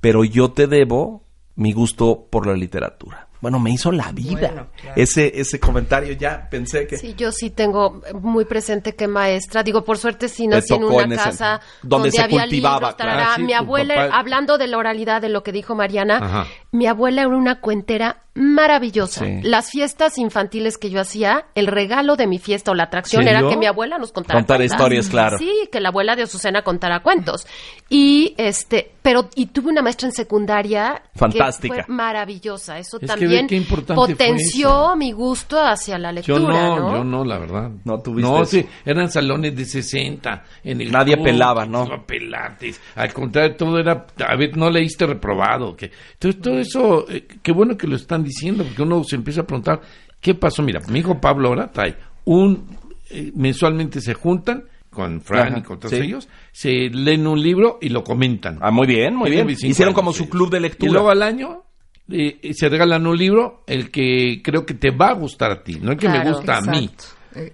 [0.00, 3.27] pero yo te debo mi gusto por la literatura.
[3.40, 4.48] Bueno, me hizo la vida.
[4.48, 5.00] Bueno, claro.
[5.00, 9.84] Ese ese comentario ya pensé que Sí, yo sí tengo muy presente que maestra, digo,
[9.84, 13.32] por suerte sí nací en una en ese- casa donde se había cultivaba, libros, tarará.
[13.32, 16.46] Ah, sí, mi abuela, papá- hablando de la oralidad de lo que dijo Mariana, Ajá.
[16.72, 19.24] Mi abuela era una cuentera maravillosa.
[19.24, 19.40] Sí.
[19.42, 23.38] Las fiestas infantiles que yo hacía, el regalo de mi fiesta o la atracción ¿Serio?
[23.40, 24.74] era que mi abuela nos contara Contar cuentos.
[24.76, 25.38] historias, claro.
[25.38, 27.46] Sí, que la abuela de Azucena contara cuentos.
[27.88, 31.74] Y este, pero y tuve una maestra en secundaria que Fantástica.
[31.74, 32.78] fue maravillosa.
[32.78, 36.54] Eso Es que también ve qué importante fue potenció mi gusto hacia la Yo lectura,
[36.68, 36.96] no, ¿no?
[36.98, 37.70] yo no, la verdad.
[37.84, 38.50] No tuviste No, eso.
[38.52, 40.44] sí, eran salones de 60.
[40.62, 41.86] En el Nadie club, pelaba, ¿no?
[41.86, 42.80] No pelates.
[42.94, 45.74] Al contrario, todo era, a ver, no leíste reprobado.
[45.74, 49.42] Que, entonces, todo eso, eh, qué bueno que lo están diciendo, porque uno se empieza
[49.42, 49.80] a preguntar,
[50.20, 50.62] ¿qué pasó?
[50.62, 52.66] Mira, mi hijo Pablo ahora trae un,
[53.10, 56.02] eh, mensualmente se juntan con Fran Ajá, y con todos sí.
[56.02, 58.58] ellos, se leen un libro y lo comentan.
[58.60, 59.46] Ah, muy bien, muy bien.
[59.46, 60.92] 25 Hicieron como su club de Y lectura.
[60.92, 61.62] luego al año
[62.10, 65.78] eh, se regalan un libro, el que creo que te va a gustar a ti,
[65.80, 66.90] no el que me gusta a mí.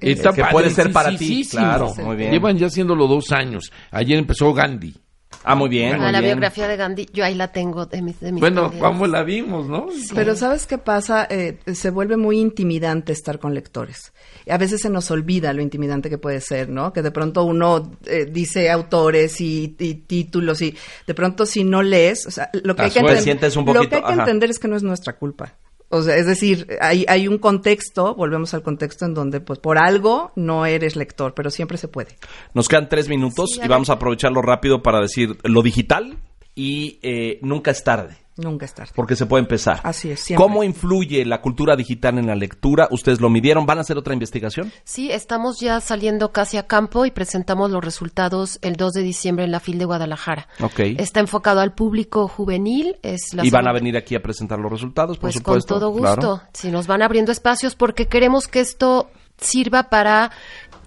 [0.00, 2.30] Está que puede ser para ti, claro, muy bien.
[2.30, 3.70] Llevan ya haciéndolo dos años.
[3.90, 4.94] Ayer empezó Gandhi.
[5.42, 6.32] Ah, muy bien, muy la bien.
[6.34, 8.72] biografía de Gandhi, yo ahí la tengo de mis, de mis Bueno.
[8.78, 9.88] ¿cómo la vimos, no?
[10.14, 11.26] Pero ¿sabes qué pasa?
[11.30, 14.12] Eh, se vuelve muy intimidante estar con lectores.
[14.48, 16.92] A veces se nos olvida lo intimidante que puede ser, ¿no?
[16.92, 20.76] Que de pronto uno eh, dice autores y, y títulos y
[21.06, 23.64] de pronto si no lees, o sea, lo que hay que, Te enten- sientes un
[23.66, 24.12] lo que, hay que ajá.
[24.22, 25.54] entender es que no es nuestra culpa.
[25.88, 29.78] O sea, es decir, hay, hay un contexto, volvemos al contexto en donde pues por
[29.78, 32.16] algo no eres lector, pero siempre se puede.
[32.52, 36.18] Nos quedan tres minutos Sí, y vamos a aprovecharlo rápido para decir lo digital
[36.54, 38.16] y eh, nunca es tarde.
[38.36, 38.92] Nunca es tarde.
[38.96, 39.80] Porque se puede empezar.
[39.84, 40.44] Así es, siempre.
[40.44, 42.88] ¿Cómo influye la cultura digital en la lectura?
[42.90, 43.64] ¿Ustedes lo midieron?
[43.64, 44.72] ¿Van a hacer otra investigación?
[44.82, 49.44] Sí, estamos ya saliendo casi a campo y presentamos los resultados el 2 de diciembre
[49.44, 50.48] en la FIL de Guadalajara.
[50.60, 50.80] Ok.
[50.98, 52.96] Está enfocado al público juvenil.
[53.02, 55.74] Es la y van a venir aquí a presentar los resultados, por Pues con supuesto.
[55.74, 56.02] todo gusto.
[56.02, 56.42] Claro.
[56.52, 60.30] Si nos van abriendo espacios porque queremos que esto sirva para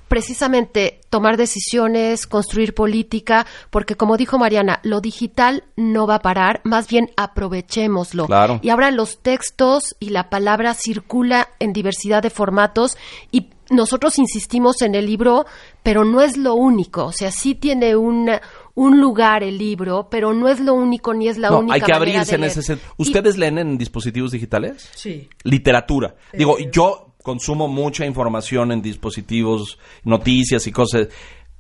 [0.08, 6.62] precisamente tomar decisiones, construir política, porque como dijo Mariana, lo digital no va a parar,
[6.64, 8.26] más bien aprovechémoslo.
[8.28, 8.60] Claro.
[8.62, 12.98] Y ahora los textos y la palabra circula en diversidad de formatos
[13.32, 15.46] y nosotros insistimos en el libro,
[15.84, 18.42] pero no es lo único, o sea, sí tiene una-
[18.76, 21.82] un lugar el libro, pero no es lo único ni es la No, única hay
[21.82, 22.94] que manera abrirse de en ese sentido.
[22.98, 24.90] Y- ¿Ustedes leen en dispositivos digitales?
[24.96, 25.28] Sí.
[25.44, 26.16] Literatura.
[26.32, 26.70] Digo, Eh.
[26.72, 31.10] yo consumo mucha información en dispositivos, noticias y cosas.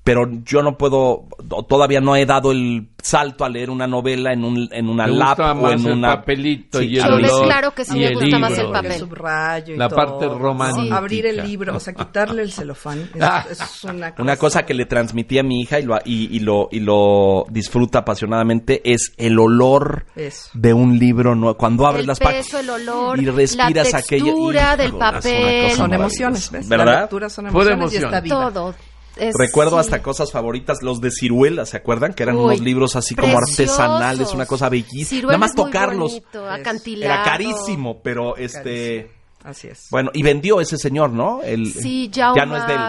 [0.08, 4.32] Pero yo no puedo, o todavía no he dado el salto a leer una novela
[4.32, 6.16] en, un, en una lap o en una...
[6.16, 8.72] papelito Sí, y el Yo ves, olor claro que sí me gusta más el libro.
[8.74, 8.92] papel.
[8.94, 9.96] El subrayo y La todo.
[9.98, 10.98] parte romántica.
[10.98, 13.10] Abrir el libro, o sea, quitarle el celofán.
[13.14, 13.46] Es, Ah.
[13.52, 14.24] es una cosa.
[14.24, 17.46] Una cosa que le transmití a mi hija y lo, y, y lo, y lo
[17.50, 20.50] disfruta apasionadamente es el olor Eso.
[20.54, 21.58] de un libro nuevo.
[21.58, 25.72] Cuando abres El las páginas el olor, y respiras la textura del es una papel.
[25.72, 26.70] Son emociones, ¿ves?
[26.70, 27.02] La ¿Verdad?
[27.02, 28.52] lectura son emociones y está viva.
[28.52, 28.76] Todo.
[29.20, 29.80] Es- Recuerdo sí.
[29.82, 32.14] hasta cosas favoritas, los de ciruela, ¿se acuerdan?
[32.14, 35.06] Que eran Uy, unos libros así como artesanales, una cosa bellísima.
[35.10, 36.12] Ciruela Nada más es muy tocarlos.
[36.12, 37.02] bonito.
[37.04, 39.12] Era carísimo, pero este...
[39.44, 39.88] Así es.
[39.92, 41.42] Bueno, y vendió ese señor, ¿no?
[41.42, 42.82] El, Sí, ya Jauma, no es de él.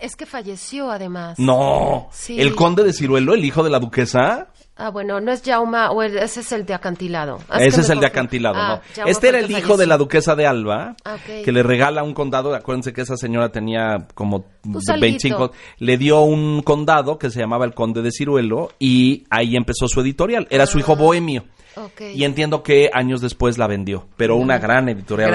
[0.00, 1.38] Es que falleció además.
[1.38, 2.40] No, Sí.
[2.40, 4.48] el conde de Ciruelo, el hijo de la duquesa.
[4.78, 7.38] Ah, bueno, no es Jauma, o el- ese es el de acantilado.
[7.48, 8.94] Ah, Ese es el de acantilado, Ah, ¿no?
[8.94, 9.76] Jauma Este era el hijo falleció.
[9.78, 12.54] de la duquesa de Alba, Ah, que le regala un condado.
[12.54, 15.44] Acuérdense que esa señora tenía como Pues 25.
[15.44, 15.58] alguito.
[15.78, 20.00] Le dio un condado que se llamaba el conde de Ciruelo y ahí empezó su
[20.02, 20.46] editorial.
[20.50, 21.44] Era su hijo bohemio.
[21.76, 22.00] Ah, Ok.
[22.14, 25.30] Y entiendo que años después la vendió, pero una gran editorial.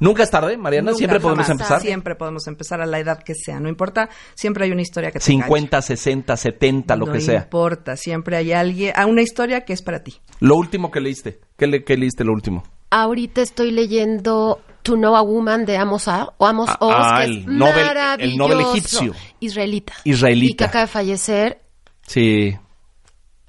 [0.00, 1.60] Nunca es tarde, Mariana, Nunca, siempre podemos jamás.
[1.60, 1.80] empezar.
[1.80, 3.60] Siempre podemos empezar a la edad que sea.
[3.60, 7.42] No importa, siempre hay una historia que te 50, 60, 70, lo no que sea.
[7.42, 10.14] importa, siempre hay alguien, a una historia que es para ti.
[10.40, 12.64] Lo último que leíste, ¿qué, le, qué leíste lo último?
[12.90, 17.18] Ahorita estoy leyendo To Know a Woman de Amos A, o Amos Ah, Oz, ah,
[17.20, 18.36] que el es Nobel- el maravilloso.
[18.38, 19.12] Nobel egipcio.
[19.40, 19.94] Israelita.
[20.04, 20.52] Israelita.
[20.52, 21.60] Y que acaba de fallecer.
[22.06, 22.54] Sí,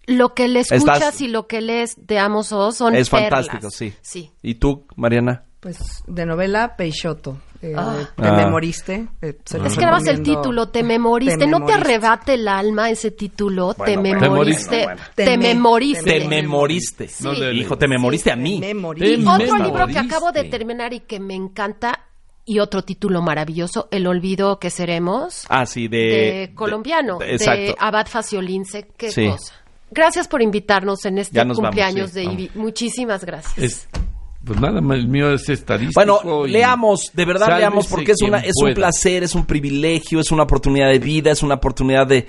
[0.08, 3.48] Lo que le Estás- escuchas y lo que lees de Amos Oz son es perlas.
[3.48, 3.94] fantástico, sí.
[4.02, 4.32] Sí.
[4.42, 5.44] ¿Y tú, Mariana?
[5.60, 7.38] Pues de novela Peixoto.
[7.62, 8.08] Eh, Ah.
[8.16, 8.34] Te Ah.
[8.34, 9.08] memoriste.
[9.24, 11.38] eh, se Es que nada más el título, te memoriste.
[11.38, 14.84] Te no te arrebate el alma ese título, te Bueno, memoriste.
[14.84, 15.02] bueno.
[15.16, 16.20] Te, Te me- memoriste.
[16.20, 17.08] Te memoriste.
[17.08, 17.24] Sí.
[17.24, 18.60] No le- Hijo, te memoriste a mí.
[18.60, 19.08] Te Y memoriste.
[19.08, 19.64] Te otro memoriste.
[19.64, 22.02] libro que acabo de terminar y que me encanta,
[22.46, 25.98] y otro título maravilloso, El olvido que seremos, Ah, sí, de...
[25.98, 27.76] de, colombiano, de- de, exacto.
[27.80, 28.88] Abad Faciolince.
[28.96, 29.28] Qué Sí.
[29.30, 29.54] cosa.
[29.92, 32.40] Gracias por invitarnos en este nos vamos, cumpleaños sí, de vamos.
[32.40, 32.52] Ivy.
[32.56, 33.58] Muchísimas gracias.
[33.58, 33.88] Es-
[34.44, 36.00] pues nada más, el mío es estadístico.
[36.00, 40.32] Bueno, leamos, de verdad leamos, porque es, una, es un placer, es un privilegio, es
[40.32, 42.28] una oportunidad de vida, es una oportunidad de...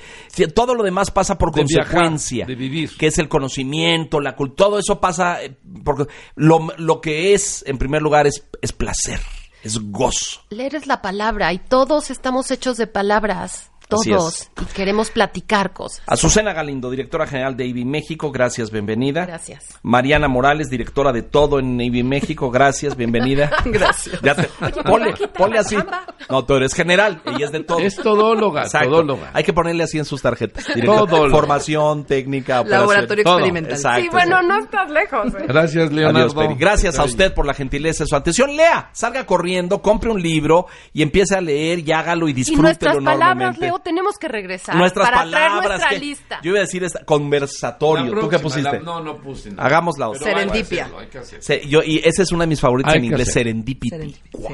[0.54, 2.46] Todo lo demás pasa por De viajar, consecuencia.
[2.46, 2.96] de vivir.
[2.96, 5.42] Que es el conocimiento, la cultura, todo eso pasa...
[5.44, 9.20] eh, Porque lo, lo que es, en primer lugar, es, es placer,
[9.62, 10.40] es gozo.
[10.48, 13.70] Leer es la palabra y todos estamos hechos de palabras.
[13.88, 14.50] Todos.
[14.60, 16.02] Y queremos platicar cosas.
[16.06, 19.26] Azucena Galindo, directora general de IBI México, gracias, bienvenida.
[19.26, 19.78] Gracias.
[19.82, 23.50] Mariana Morales, directora de todo en IBI México, gracias, bienvenida.
[23.64, 24.20] Gracias.
[24.22, 24.48] Ya te,
[24.82, 25.76] ponle, ponle así.
[25.76, 26.04] chamba.
[26.28, 27.78] No, tú eres general, ella es de todo.
[27.78, 28.88] Es todóloga, Exacto.
[28.90, 29.30] todóloga.
[29.34, 30.66] Hay que ponerle así en sus tarjetas.
[30.84, 31.30] Todóloga.
[31.30, 32.88] Formación, técnica, operación.
[32.88, 33.34] Laboratorio Todo.
[33.38, 33.72] experimental.
[33.72, 34.02] Exacto.
[34.02, 35.26] Sí, bueno, no estás lejos.
[35.34, 35.44] ¿eh?
[35.46, 36.18] Gracias, Leonardo.
[36.18, 36.54] Adiós, Peri.
[36.58, 38.56] Gracias a usted por la gentileza de su atención.
[38.56, 42.62] Lea, salga corriendo, compre un libro y empiece a leer y hágalo y Y disfrútelo
[42.62, 43.75] nuestras palabras, enormemente.
[43.76, 45.68] Leo, tenemos que regresar Nuestras para traer palabras.
[45.68, 46.40] nuestra que- lista.
[46.42, 48.12] Yo iba a decir esta, conversatorio.
[48.18, 48.72] ¿Tú qué próxima, pusiste?
[48.78, 49.66] la- no, no puse nada.
[49.66, 50.20] Hagamos la otra.
[50.24, 50.82] Pero hay que Serendipia.
[50.84, 51.42] hacerlo, hay que hacerlo.
[51.42, 53.90] Se- yo, y esa es una de mis favoritas Hay en inglés, serendipity.
[53.90, 54.50] Serendipity, ¡Wow!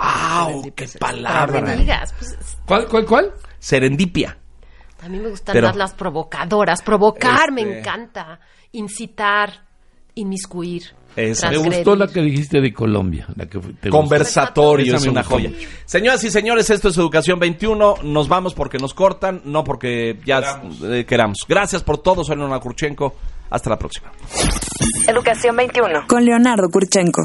[0.46, 0.86] serendipity, ¡Qué.
[0.86, 1.60] No palabra!
[1.60, 2.14] me digas.
[2.18, 3.32] pues, ¿Cuál, cuál, cuál?
[3.58, 4.38] Serendipia.
[5.02, 6.80] a mí me gustan Pero- más las provocadoras.
[6.82, 8.38] Provocar me Este- encanta.
[8.70, 9.64] Incitar,
[10.14, 10.94] inmiscuir.
[11.16, 11.50] Esa.
[11.50, 13.26] Me gustó la que dijiste de Colombia.
[13.36, 13.90] La que te.
[13.90, 15.50] Conversatorio es una joya.
[15.84, 17.96] Señoras y señores, esto es Educación 21.
[18.02, 20.82] Nos vamos porque nos cortan, no porque ya Queramos.
[20.84, 21.38] eh, queramos.
[21.48, 22.24] Gracias por todo.
[22.24, 23.14] Soy Leonardo Kurchenko.
[23.50, 24.10] Hasta la próxima.
[25.06, 26.06] Educación 21.
[26.08, 27.22] Con Leonardo Kurchenko.